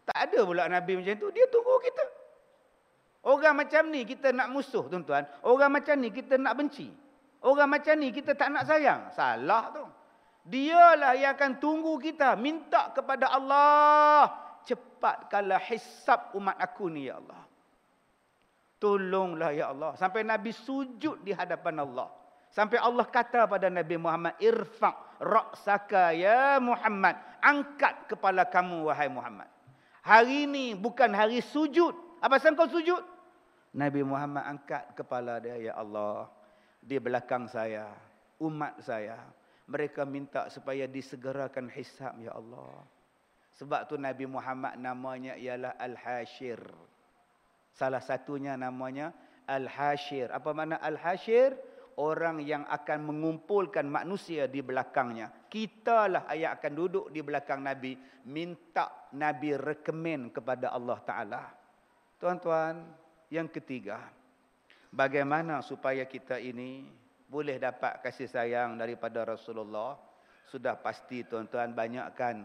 Tak 0.09 0.17
ada 0.25 0.39
pula 0.41 0.65
Nabi 0.65 0.97
macam 0.97 1.15
tu. 1.21 1.29
Dia 1.29 1.45
tunggu 1.53 1.77
kita. 1.85 2.05
Orang 3.29 3.61
macam 3.61 3.83
ni 3.93 4.01
kita 4.09 4.33
nak 4.33 4.49
musuh 4.49 4.89
tuan-tuan. 4.89 5.29
Orang 5.45 5.69
macam 5.69 5.93
ni 6.01 6.09
kita 6.09 6.41
nak 6.41 6.57
benci. 6.57 6.89
Orang 7.45 7.69
macam 7.69 7.93
ni 8.01 8.09
kita 8.09 8.33
tak 8.33 8.49
nak 8.49 8.65
sayang. 8.65 9.13
Salah 9.13 9.69
tu. 9.69 9.85
Dialah 10.49 11.13
yang 11.13 11.37
akan 11.37 11.61
tunggu 11.61 12.01
kita. 12.01 12.33
Minta 12.41 12.89
kepada 12.89 13.29
Allah. 13.29 14.33
Cepatkanlah 14.65 15.61
hisap 15.69 16.33
umat 16.33 16.57
aku 16.57 16.89
ni 16.89 17.05
ya 17.05 17.21
Allah. 17.21 17.45
Tolonglah 18.81 19.51
ya 19.53 19.69
Allah. 19.75 19.93
Sampai 19.93 20.25
Nabi 20.25 20.49
sujud 20.49 21.21
di 21.21 21.35
hadapan 21.35 21.85
Allah. 21.85 22.09
Sampai 22.49 22.81
Allah 22.81 23.05
kata 23.05 23.45
pada 23.45 23.69
Nabi 23.69 23.93
Muhammad, 24.01 24.33
"Irfa' 24.41 25.21
ra'saka 25.21 26.17
ya 26.17 26.57
Muhammad." 26.57 27.13
Angkat 27.45 28.09
kepala 28.09 28.49
kamu 28.49 28.89
wahai 28.89 29.05
Muhammad. 29.05 29.58
Hari 30.09 30.49
ini 30.49 30.73
bukan 30.73 31.13
hari 31.13 31.37
sujud. 31.37 31.93
Apa 32.17 32.41
sebab 32.41 32.65
kau 32.65 32.81
sujud? 32.81 33.05
Nabi 33.77 34.01
Muhammad 34.01 34.41
angkat 34.41 34.97
kepala 34.97 35.37
dia, 35.37 35.53
"Ya 35.61 35.77
Allah, 35.77 36.25
di 36.81 36.97
belakang 36.97 37.45
saya, 37.45 37.93
umat 38.41 38.81
saya, 38.81 39.21
mereka 39.69 40.09
minta 40.09 40.49
supaya 40.49 40.89
disegerakan 40.89 41.69
hisab 41.69 42.17
ya 42.17 42.33
Allah." 42.33 42.81
Sebab 43.61 43.85
tu 43.85 44.01
Nabi 44.01 44.25
Muhammad 44.25 44.81
namanya 44.81 45.37
ialah 45.37 45.77
Al-Hashir. 45.77 46.57
Salah 47.77 48.01
satunya 48.01 48.57
namanya 48.57 49.13
Al-Hashir. 49.45 50.33
Apa 50.33 50.57
makna 50.57 50.81
Al-Hashir? 50.81 51.53
Orang 51.99 52.39
yang 52.39 52.63
akan 52.63 53.11
mengumpulkan 53.11 53.83
manusia 53.83 54.47
di 54.47 54.63
belakangnya. 54.63 55.27
Kitalah 55.51 56.31
yang 56.31 56.55
akan 56.55 56.71
duduk 56.71 57.05
di 57.11 57.19
belakang 57.19 57.59
Nabi. 57.59 57.99
Minta 58.31 59.11
Nabi 59.19 59.59
rekomen 59.59 60.31
kepada 60.31 60.71
Allah 60.71 60.99
Ta'ala. 61.03 61.43
Tuan-tuan, 62.15 62.79
yang 63.27 63.51
ketiga. 63.51 63.99
Bagaimana 64.89 65.59
supaya 65.59 66.07
kita 66.07 66.39
ini 66.39 66.87
boleh 67.29 67.61
dapat 67.61 68.01
kasih 68.01 68.31
sayang 68.31 68.79
daripada 68.79 69.27
Rasulullah. 69.27 69.99
Sudah 70.49 70.79
pasti 70.81 71.21
tuan-tuan 71.27 71.77
banyakkan 71.77 72.41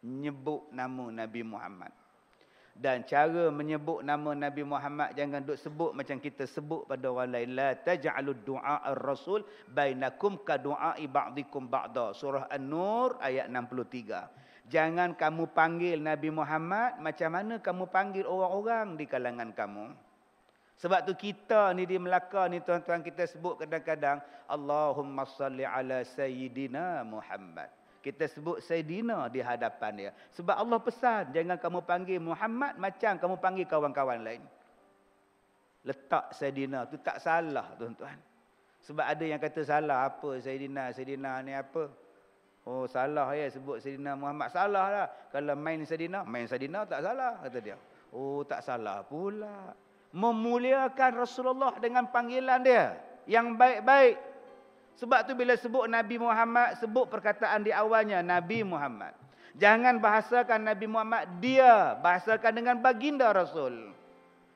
nyebut 0.00 0.72
nama 0.72 1.12
Nabi 1.12 1.44
Muhammad 1.44 2.05
dan 2.76 3.08
cara 3.08 3.48
menyebut 3.48 4.04
nama 4.04 4.36
Nabi 4.36 4.60
Muhammad 4.60 5.16
jangan 5.16 5.40
duk 5.40 5.56
sebut 5.56 5.90
macam 5.96 6.20
kita 6.20 6.44
sebut 6.44 6.84
pada 6.84 7.08
orang 7.08 7.32
lain. 7.32 7.56
La 7.56 7.72
taj'alud 7.72 8.44
du'a 8.44 8.84
ar-rasul 8.92 9.44
bainakum 9.72 10.44
ka 10.44 10.60
du'a'i 10.60 11.08
ba'dikum 11.08 11.66
ba'da. 11.72 12.12
Surah 12.12 12.52
an-nur 12.52 13.16
ayat 13.24 13.48
63 13.48 14.46
jangan 14.66 15.14
kamu 15.14 15.54
panggil 15.54 15.98
Nabi 16.02 16.28
Muhammad 16.34 16.98
macam 16.98 17.30
mana 17.30 17.54
kamu 17.62 17.84
panggil 17.86 18.24
orang-orang 18.26 18.98
di 18.98 19.04
kalangan 19.06 19.50
kamu. 19.54 19.94
Sebab 20.76 21.08
tu 21.08 21.16
kita 21.16 21.72
ni 21.72 21.88
di 21.88 21.96
Melaka 21.96 22.52
ni 22.52 22.60
tuan-tuan 22.60 23.00
kita 23.00 23.24
sebut 23.24 23.64
kadang-kadang 23.64 24.20
Allahumma 24.44 25.24
salli 25.24 25.64
ala 25.64 26.04
sayyidina 26.04 27.00
Muhammad 27.08 27.72
kita 28.06 28.30
sebut 28.30 28.62
Sayyidina 28.62 29.26
di 29.26 29.42
hadapan 29.42 29.92
dia. 29.98 30.10
Sebab 30.38 30.54
Allah 30.54 30.78
pesan, 30.78 31.34
jangan 31.34 31.58
kamu 31.58 31.82
panggil 31.82 32.22
Muhammad 32.22 32.78
macam 32.78 33.18
kamu 33.18 33.34
panggil 33.42 33.66
kawan-kawan 33.66 34.22
lain. 34.22 34.42
Letak 35.82 36.30
Sayyidina 36.30 36.86
tu 36.86 37.02
tak 37.02 37.18
salah 37.18 37.74
tuan-tuan. 37.74 38.14
Sebab 38.86 39.02
ada 39.02 39.24
yang 39.26 39.42
kata 39.42 39.66
salah 39.66 40.06
apa 40.06 40.38
Sayyidina, 40.38 40.94
Sayyidina 40.94 41.42
ni 41.42 41.58
apa? 41.58 41.90
Oh 42.66 42.86
salah 42.86 43.34
ya 43.34 43.50
sebut 43.50 43.82
Sayyidina 43.82 44.14
Muhammad. 44.14 44.54
Salah 44.54 44.86
lah. 44.86 45.06
Kalau 45.34 45.58
main 45.58 45.82
Sayyidina, 45.82 46.22
main 46.22 46.46
Sayyidina 46.46 46.86
tak 46.86 47.02
salah 47.02 47.42
kata 47.42 47.58
dia. 47.58 47.74
Oh 48.14 48.46
tak 48.46 48.62
salah 48.62 49.02
pula. 49.02 49.74
Memuliakan 50.14 51.26
Rasulullah 51.26 51.74
dengan 51.82 52.06
panggilan 52.06 52.62
dia. 52.62 52.94
Yang 53.26 53.58
baik-baik. 53.58 54.16
Sebab 54.96 55.28
tu 55.28 55.36
bila 55.36 55.52
sebut 55.60 55.84
Nabi 55.92 56.16
Muhammad, 56.16 56.80
sebut 56.80 57.04
perkataan 57.12 57.60
di 57.60 57.72
awalnya 57.72 58.24
Nabi 58.24 58.64
Muhammad. 58.64 59.12
Jangan 59.56 60.00
bahasakan 60.00 60.68
Nabi 60.68 60.88
Muhammad 60.88 61.28
dia, 61.40 61.96
bahasakan 62.00 62.52
dengan 62.56 62.76
baginda 62.80 63.28
Rasul. 63.32 63.92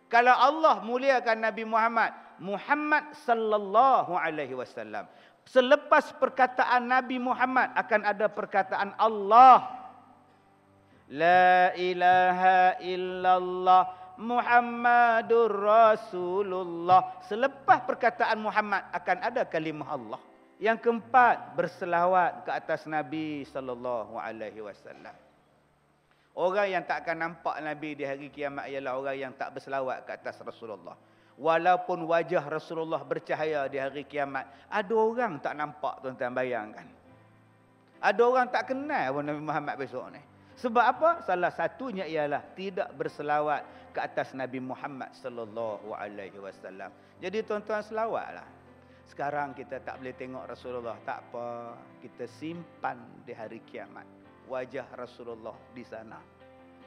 Kalau 0.09 0.33
Allah 0.33 0.81
muliakan 0.81 1.45
Nabi 1.45 1.65
Muhammad, 1.69 2.13
Muhammad 2.41 3.13
sallallahu 3.25 4.17
alaihi 4.17 4.57
wasallam. 4.57 5.05
Selepas 5.45 6.13
perkataan 6.17 6.89
Nabi 6.89 7.21
Muhammad 7.21 7.73
akan 7.77 8.01
ada 8.05 8.27
perkataan 8.29 8.97
Allah. 8.97 9.77
La 11.11 11.75
ilaha 11.77 12.81
illallah 12.81 13.83
Muhammadur 14.21 15.49
Rasulullah. 15.49 17.25
Selepas 17.25 17.81
perkataan 17.89 18.37
Muhammad 18.37 18.85
akan 18.93 19.19
ada 19.21 19.43
kalimah 19.49 19.97
Allah. 19.97 20.21
Yang 20.61 20.85
keempat, 20.85 21.57
berselawat 21.57 22.45
ke 22.45 22.51
atas 22.53 22.85
Nabi 22.85 23.49
sallallahu 23.49 24.21
alaihi 24.21 24.61
wasallam. 24.61 25.17
Orang 26.37 26.69
yang 26.69 26.85
tak 26.85 27.09
akan 27.09 27.17
nampak 27.17 27.57
Nabi 27.65 27.97
di 27.97 28.05
hari 28.05 28.29
kiamat 28.29 28.69
ialah 28.69 28.93
orang 29.01 29.17
yang 29.17 29.33
tak 29.33 29.57
berselawat 29.57 30.05
ke 30.05 30.21
atas 30.21 30.37
Rasulullah. 30.45 30.95
Walaupun 31.41 32.05
wajah 32.05 32.45
Rasulullah 32.45 33.01
bercahaya 33.01 33.65
di 33.73 33.81
hari 33.81 34.05
kiamat, 34.05 34.45
ada 34.69 34.93
orang 34.93 35.41
tak 35.41 35.57
nampak 35.57 36.05
tuan-tuan 36.05 36.37
bayangkan. 36.37 36.85
Ada 38.01 38.21
orang 38.21 38.47
tak 38.53 38.69
kenal 38.69 39.17
pun 39.17 39.25
Nabi 39.25 39.41
Muhammad 39.41 39.75
besok 39.81 40.13
ni. 40.13 40.21
Sebab 40.61 40.85
apa? 40.85 41.11
Salah 41.25 41.49
satunya 41.57 42.05
ialah 42.05 42.45
tidak 42.53 42.93
berselawat 43.01 43.65
ke 43.97 44.01
atas 44.05 44.37
Nabi 44.37 44.61
Muhammad 44.61 45.09
sallallahu 45.17 45.97
alaihi 45.97 46.37
wasallam. 46.37 46.93
Jadi 47.17 47.41
tuan-tuan 47.49 47.81
selawatlah. 47.81 48.60
Sekarang 49.11 49.59
kita 49.59 49.83
tak 49.83 49.99
boleh 49.99 50.15
tengok 50.15 50.47
Rasulullah. 50.47 50.95
Tak 51.03 51.19
apa. 51.35 51.75
Kita 51.99 52.31
simpan 52.31 53.27
di 53.27 53.35
hari 53.35 53.59
kiamat. 53.67 54.07
Wajah 54.47 54.87
Rasulullah 54.95 55.59
di 55.75 55.83
sana. 55.83 56.23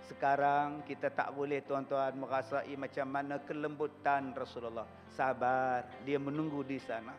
Sekarang 0.08 0.88
kita 0.88 1.12
tak 1.12 1.36
boleh 1.36 1.60
tuan-tuan 1.68 2.16
merasai 2.16 2.80
macam 2.80 3.12
mana 3.12 3.44
kelembutan 3.44 4.32
Rasulullah. 4.32 4.88
Sabar. 5.12 5.84
Dia 6.08 6.16
menunggu 6.16 6.64
di 6.64 6.80
sana. 6.80 7.12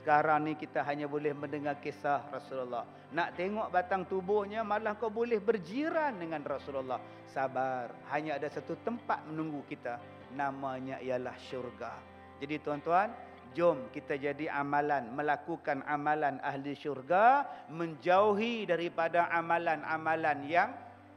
Sekarang 0.00 0.48
ni 0.48 0.56
kita 0.56 0.80
hanya 0.80 1.04
boleh 1.04 1.36
mendengar 1.36 1.76
kisah 1.84 2.24
Rasulullah. 2.32 2.88
Nak 3.12 3.36
tengok 3.36 3.68
batang 3.68 4.08
tubuhnya 4.08 4.64
malah 4.64 4.96
kau 4.96 5.12
boleh 5.12 5.44
berjiran 5.44 6.16
dengan 6.16 6.40
Rasulullah. 6.40 7.00
Sabar. 7.28 7.92
Hanya 8.16 8.40
ada 8.40 8.48
satu 8.48 8.80
tempat 8.80 9.28
menunggu 9.28 9.60
kita. 9.68 10.00
Namanya 10.32 11.04
ialah 11.04 11.36
syurga. 11.36 11.92
Jadi 12.38 12.54
tuan-tuan, 12.62 13.10
Jom 13.56 13.88
kita 13.90 14.14
jadi 14.20 14.52
amalan, 14.52 15.08
melakukan 15.12 15.80
amalan 15.88 16.36
ahli 16.44 16.76
syurga, 16.76 17.48
menjauhi 17.72 18.68
daripada 18.68 19.28
amalan-amalan 19.32 20.38
yang 20.44 20.70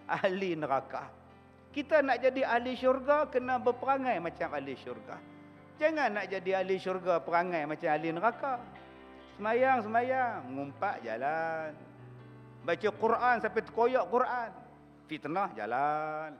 ahli 0.07 0.55
neraka. 0.55 1.11
Kita 1.71 2.03
nak 2.03 2.19
jadi 2.19 2.43
ahli 2.43 2.75
syurga, 2.75 3.31
kena 3.31 3.55
berperangai 3.55 4.19
macam 4.19 4.51
ahli 4.51 4.75
syurga. 4.75 5.15
Jangan 5.79 6.13
nak 6.13 6.25
jadi 6.27 6.61
ahli 6.61 6.75
syurga, 6.77 7.23
perangai 7.23 7.63
macam 7.63 7.89
ahli 7.89 8.09
neraka. 8.11 8.53
Semayang, 9.39 9.81
semayang, 9.81 10.37
ngumpat 10.51 10.95
jalan. 11.01 11.71
Baca 12.61 12.89
Quran 12.93 13.35
sampai 13.41 13.61
terkoyak 13.65 14.05
Quran. 14.11 14.51
Fitnah 15.09 15.49
jalan. 15.57 16.37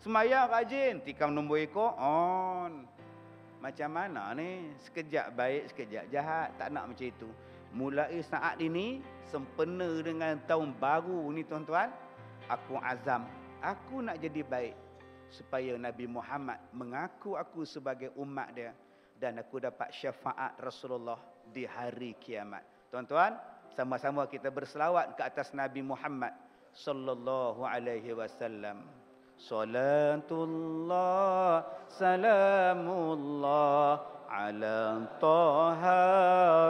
Semayang 0.00 0.46
rajin, 0.48 1.02
tikam 1.02 1.34
nombor 1.34 1.58
ekor, 1.60 1.92
on. 1.98 2.86
Macam 3.58 3.90
mana 3.90 4.30
ni? 4.38 4.70
Sekejap 4.86 5.34
baik, 5.34 5.74
sekejap 5.74 6.04
jahat. 6.14 6.54
Tak 6.58 6.68
nak 6.70 6.90
macam 6.90 7.06
itu. 7.06 7.28
Mulai 7.74 8.22
saat 8.24 8.56
ini, 8.62 9.02
sempena 9.28 10.00
dengan 10.00 10.38
tahun 10.46 10.78
baru 10.78 11.28
ni 11.34 11.42
tuan-tuan. 11.42 11.90
Aku 12.46 12.78
azam. 12.80 13.26
Aku 13.60 14.00
nak 14.00 14.22
jadi 14.22 14.46
baik. 14.46 14.74
Supaya 15.28 15.76
Nabi 15.76 16.08
Muhammad 16.08 16.62
mengaku 16.72 17.36
aku 17.36 17.66
sebagai 17.66 18.14
umat 18.16 18.54
dia. 18.54 18.72
Dan 19.18 19.42
aku 19.42 19.58
dapat 19.58 19.90
syafaat 19.90 20.54
Rasulullah 20.62 21.18
di 21.50 21.66
hari 21.66 22.14
kiamat. 22.16 22.62
Tuan-tuan, 22.88 23.34
sama-sama 23.74 24.24
kita 24.30 24.48
berselawat 24.48 25.18
ke 25.18 25.22
atas 25.26 25.50
Nabi 25.52 25.82
Muhammad 25.82 26.32
sallallahu 26.72 27.66
alaihi 27.66 28.14
wasallam. 28.14 28.97
صلاة 29.38 30.30
الله 30.30 31.62
سلام 31.88 32.84
الله 32.90 33.98
على 34.30 35.00
طه 35.22 35.82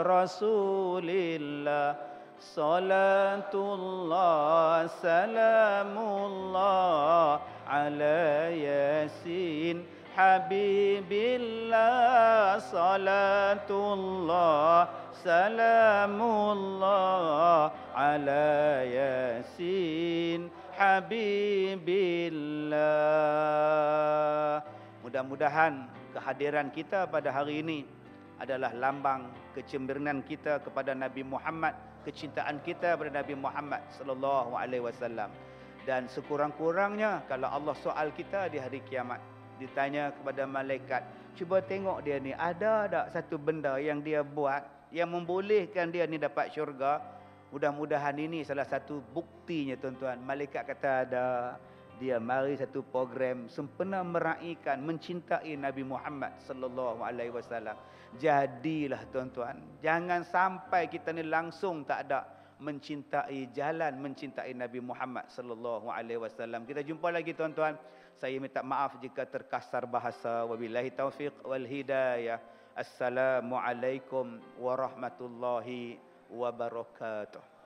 رسول 0.01 1.09
الله 1.09 1.95
صلاة 2.39 3.53
الله 3.53 4.87
سلام 4.87 5.97
الله 5.97 7.39
على 7.67 8.21
ياسين 8.63 9.85
حبيب 10.15 11.11
الله 11.11 12.59
صلاة 12.59 13.69
الله 13.69 14.87
سلام 15.13 16.21
الله 16.21 17.71
على 17.95 18.47
ياسين 18.93 20.58
habibillah. 20.79 22.79
Mudah-mudahan 25.03 25.91
kehadiran 26.15 26.71
kita 26.71 27.03
pada 27.11 27.35
hari 27.35 27.59
ini 27.59 27.83
adalah 28.39 28.71
lambang 28.71 29.27
kecemburuan 29.51 30.23
kita 30.23 30.63
kepada 30.63 30.95
Nabi 30.95 31.27
Muhammad, 31.27 31.75
kecintaan 32.07 32.63
kita 32.63 32.95
kepada 32.95 33.19
Nabi 33.19 33.35
Muhammad 33.35 33.83
sallallahu 33.91 34.55
alaihi 34.55 34.87
wasallam. 34.87 35.27
Dan 35.83 36.07
sekurang-kurangnya 36.07 37.27
kalau 37.27 37.51
Allah 37.51 37.75
soal 37.75 38.15
kita 38.15 38.47
di 38.47 38.63
hari 38.63 38.79
kiamat, 38.87 39.19
ditanya 39.59 40.15
kepada 40.15 40.47
malaikat, 40.47 41.03
cuba 41.35 41.59
tengok 41.59 42.07
dia 42.07 42.23
ni 42.23 42.31
ada 42.31 42.87
tak 42.87 43.11
satu 43.11 43.35
benda 43.35 43.75
yang 43.83 43.99
dia 43.99 44.23
buat 44.23 44.63
yang 44.95 45.11
membolehkan 45.11 45.91
dia 45.91 46.07
ni 46.07 46.15
dapat 46.15 46.55
syurga? 46.55 47.18
Mudah-mudahan 47.49 48.13
ini 48.21 48.45
salah 48.45 48.65
satu 48.65 49.01
buktinya 49.01 49.73
tuan-tuan. 49.73 50.21
Malaikat 50.21 50.69
kata 50.69 50.89
ada 51.09 51.25
dia 51.99 52.21
mari 52.21 52.55
satu 52.55 52.79
program 52.85 53.51
sempena 53.51 54.05
meraihkan 54.05 54.79
mencintai 54.79 55.57
Nabi 55.59 55.83
Muhammad 55.83 56.37
sallallahu 56.45 57.03
alaihi 57.03 57.33
wasallam. 57.33 57.75
Jadilah 58.21 59.05
tuan-tuan, 59.09 59.59
jangan 59.83 60.25
sampai 60.25 60.89
kita 60.89 61.13
ni 61.13 61.27
langsung 61.27 61.85
tak 61.85 62.09
ada 62.09 62.25
mencintai 62.59 63.49
jalan 63.55 63.97
mencintai 63.97 64.51
Nabi 64.55 64.79
Muhammad 64.83 65.27
sallallahu 65.31 65.91
alaihi 65.91 66.19
wasallam. 66.19 66.63
Kita 66.69 66.85
jumpa 66.85 67.09
lagi 67.09 67.35
tuan-tuan. 67.35 67.75
Saya 68.19 68.35
minta 68.35 68.59
maaf 68.59 68.99
jika 68.99 69.23
terkasar 69.23 69.87
bahasa. 69.87 70.43
Wabillahi 70.43 70.91
taufiq 70.91 71.33
wal 71.47 71.63
hidayah. 71.63 72.39
Assalamualaikum 72.75 74.39
warahmatullahi 74.59 76.08
wabarakatuh. 76.29 77.59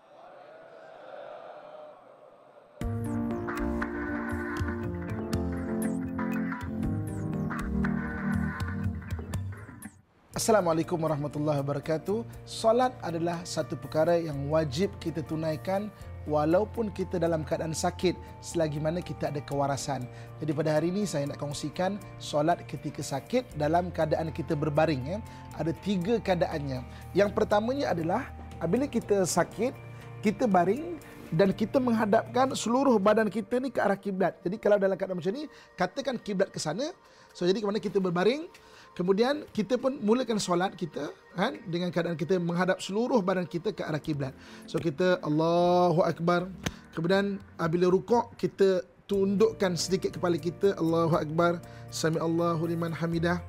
Assalamualaikum 10.34 10.98
warahmatullahi 10.98 11.62
wabarakatuh. 11.62 12.26
Solat 12.44 12.92
adalah 13.06 13.46
satu 13.46 13.78
perkara 13.78 14.18
yang 14.18 14.50
wajib 14.50 14.90
kita 14.98 15.22
tunaikan 15.22 15.94
walaupun 16.26 16.90
kita 16.90 17.22
dalam 17.22 17.46
keadaan 17.46 17.72
sakit 17.72 18.18
selagi 18.42 18.82
mana 18.82 19.00
kita 19.00 19.30
ada 19.30 19.40
kewarasan. 19.46 20.10
Jadi 20.42 20.52
pada 20.52 20.74
hari 20.74 20.90
ini 20.90 21.06
saya 21.06 21.30
nak 21.30 21.38
kongsikan 21.38 22.02
solat 22.18 22.66
ketika 22.66 23.06
sakit 23.06 23.46
dalam 23.62 23.94
keadaan 23.94 24.34
kita 24.34 24.58
berbaring 24.58 25.06
ya. 25.06 25.18
Ada 25.56 25.70
tiga 25.86 26.18
keadaannya. 26.18 26.82
Yang 27.14 27.30
pertamanya 27.38 27.94
adalah 27.94 28.26
apabila 28.64 28.88
kita 28.88 29.28
sakit, 29.28 29.76
kita 30.24 30.48
baring 30.48 30.96
dan 31.36 31.52
kita 31.52 31.84
menghadapkan 31.84 32.56
seluruh 32.56 32.96
badan 32.96 33.28
kita 33.28 33.60
ni 33.60 33.68
ke 33.68 33.84
arah 33.84 34.00
kiblat. 34.00 34.40
Jadi 34.40 34.56
kalau 34.56 34.80
dalam 34.80 34.96
keadaan 34.96 35.20
macam 35.20 35.36
ni, 35.36 35.52
katakan 35.76 36.16
kiblat 36.16 36.48
ke 36.48 36.64
sana. 36.64 36.96
So 37.36 37.44
jadi 37.44 37.60
ke 37.60 37.68
mana 37.68 37.84
kita 37.84 38.00
berbaring, 38.00 38.48
Kemudian 38.94 39.50
kita 39.50 39.82
pun 39.82 39.98
mulakan 40.06 40.38
solat 40.38 40.78
kita 40.78 41.10
kan 41.34 41.58
dengan 41.66 41.90
keadaan 41.90 42.14
kita 42.14 42.38
menghadap 42.38 42.78
seluruh 42.78 43.26
badan 43.26 43.50
kita 43.50 43.74
ke 43.74 43.82
arah 43.82 43.98
kiblat. 43.98 44.38
So 44.70 44.78
kita 44.78 45.18
Allahu 45.26 46.06
akbar. 46.06 46.46
Kemudian 46.94 47.42
apabila 47.58 47.90
rukuk 47.90 48.38
kita 48.38 48.86
tundukkan 49.10 49.74
sedikit 49.74 50.14
kepala 50.14 50.38
kita 50.38 50.78
Allahu 50.78 51.18
akbar. 51.18 51.58
Sami 51.90 52.22
Allahu 52.22 52.70
liman 52.70 52.94
hamidah. 52.94 53.42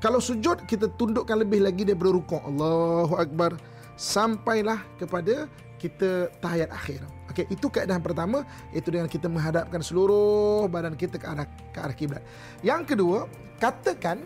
Kalau 0.00 0.24
sujud 0.24 0.64
kita 0.64 0.88
tundukkan 0.96 1.36
lebih 1.36 1.68
lagi 1.68 1.84
daripada 1.84 2.16
rukuk 2.16 2.40
Allahu 2.48 3.12
akbar 3.20 3.60
sampailah 3.98 4.86
kepada 4.96 5.50
kita 5.78 6.30
tahiyat 6.38 6.70
akhir. 6.70 7.02
Okey, 7.34 7.46
itu 7.50 7.66
keadaan 7.66 8.02
pertama 8.02 8.46
itu 8.70 8.88
dengan 8.90 9.10
kita 9.10 9.26
menghadapkan 9.26 9.82
seluruh 9.82 10.66
badan 10.70 10.94
kita 10.94 11.18
ke 11.18 11.26
arah 11.26 11.46
ke 11.46 11.78
arah 11.78 11.96
kiblat. 11.98 12.22
Yang 12.62 12.94
kedua, 12.94 13.18
katakan 13.58 14.22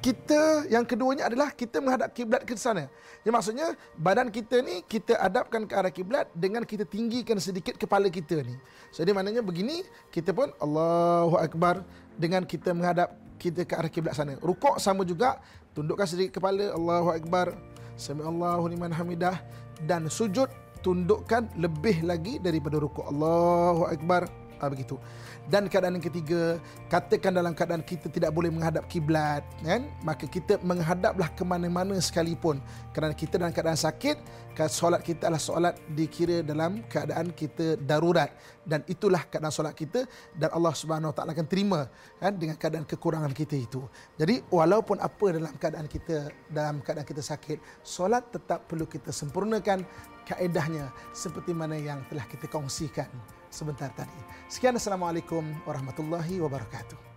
kita 0.00 0.64
yang 0.72 0.82
keduanya 0.88 1.28
adalah 1.28 1.52
kita 1.52 1.76
menghadap 1.78 2.10
kiblat 2.16 2.42
ke 2.48 2.56
sana. 2.56 2.88
Jadi 3.20 3.30
maksudnya 3.36 3.76
badan 4.00 4.32
kita 4.32 4.64
ni 4.64 4.80
kita 4.80 5.12
hadapkan 5.20 5.68
ke 5.68 5.74
arah 5.76 5.92
kiblat 5.92 6.26
dengan 6.32 6.64
kita 6.64 6.88
tinggikan 6.88 7.36
sedikit 7.36 7.76
kepala 7.76 8.08
kita 8.08 8.40
ni. 8.40 8.56
Jadi 8.96 9.12
maknanya 9.12 9.44
begini, 9.44 9.84
kita 10.08 10.32
pun 10.32 10.48
Allahu 10.56 11.36
akbar 11.36 11.84
dengan 12.16 12.48
kita 12.48 12.72
menghadap 12.72 13.12
kita 13.36 13.68
ke 13.68 13.76
arah 13.76 13.92
kiblat 13.92 14.16
sana. 14.16 14.40
Rukuk 14.40 14.80
sama 14.80 15.04
juga, 15.04 15.36
tundukkan 15.76 16.08
sedikit 16.08 16.40
kepala 16.40 16.72
Allahu 16.72 17.12
akbar. 17.12 17.52
Sami 18.00 18.24
Allahu 18.24 18.72
liman 18.72 18.88
hamidah 18.88 19.36
dan 19.84 20.08
sujud 20.08 20.48
tundukkan 20.80 21.52
lebih 21.60 22.00
lagi 22.00 22.40
daripada 22.40 22.80
rukuk 22.80 23.04
Allahu 23.04 23.92
akbar. 23.92 24.24
Ah 24.60 24.68
begitu. 24.68 25.00
Dan 25.48 25.66
keadaan 25.72 25.96
yang 25.96 26.04
ketiga 26.04 26.60
katakan 26.92 27.32
dalam 27.32 27.56
keadaan 27.56 27.80
kita 27.80 28.12
tidak 28.12 28.30
boleh 28.30 28.52
menghadap 28.52 28.84
kiblat 28.92 29.40
kan? 29.64 29.88
Maka 30.04 30.28
kita 30.28 30.60
menghadaplah 30.60 31.32
ke 31.32 31.42
mana-mana 31.42 31.96
sekalipun. 31.96 32.60
Kerana 32.92 33.16
kita 33.16 33.40
dalam 33.40 33.56
keadaan 33.56 33.80
sakit 33.80 34.20
solat 34.68 35.00
kita 35.00 35.32
adalah 35.32 35.40
solat 35.40 35.74
dikira 35.96 36.44
dalam 36.44 36.84
keadaan 36.84 37.32
kita 37.32 37.80
darurat. 37.80 38.28
Dan 38.60 38.84
itulah 38.84 39.24
keadaan 39.24 39.48
solat 39.48 39.72
kita 39.72 40.04
dan 40.36 40.52
Allah 40.52 40.76
Subhanahu 40.76 41.16
taala 41.16 41.32
akan 41.32 41.48
terima 41.48 41.88
kan? 42.20 42.36
Dengan 42.36 42.60
keadaan 42.60 42.84
kekurangan 42.84 43.32
kita 43.32 43.56
itu. 43.56 43.80
Jadi 44.20 44.44
walaupun 44.52 45.00
apa 45.00 45.26
dalam 45.32 45.56
keadaan 45.56 45.88
kita 45.88 46.28
dalam 46.52 46.84
keadaan 46.84 47.08
kita 47.08 47.24
sakit 47.24 47.80
solat 47.80 48.28
tetap 48.28 48.68
perlu 48.68 48.84
kita 48.84 49.08
sempurnakan 49.08 49.88
kaedahnya 50.28 50.92
seperti 51.16 51.56
mana 51.56 51.80
yang 51.80 52.04
telah 52.12 52.28
kita 52.28 52.46
kongsikan 52.46 53.08
sebentar 53.50 53.90
tadi. 53.92 54.14
Sekian 54.48 54.78
Assalamualaikum 54.78 55.44
Warahmatullahi 55.66 56.38
Wabarakatuh. 56.40 57.10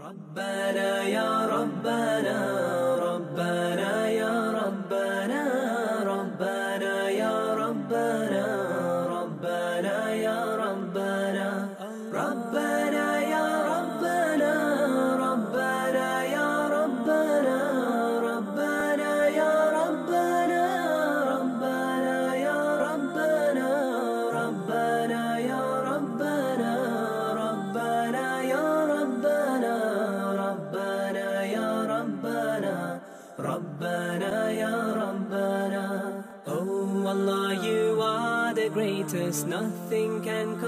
ربنا 0.00 0.90
يا 1.12 1.30
ربنا 1.44 2.38
ربنا 2.96 3.92
يا 4.08 4.34
ربنا 4.56 5.42
ربنا 6.08 6.94
يا 7.10 7.36
ربنا 7.52 8.44
ربنا 9.04 9.96
يا 10.14 10.40
ربنا 10.56 10.79
practice, 39.10 39.42
nothing 39.44 40.22
can 40.22 40.59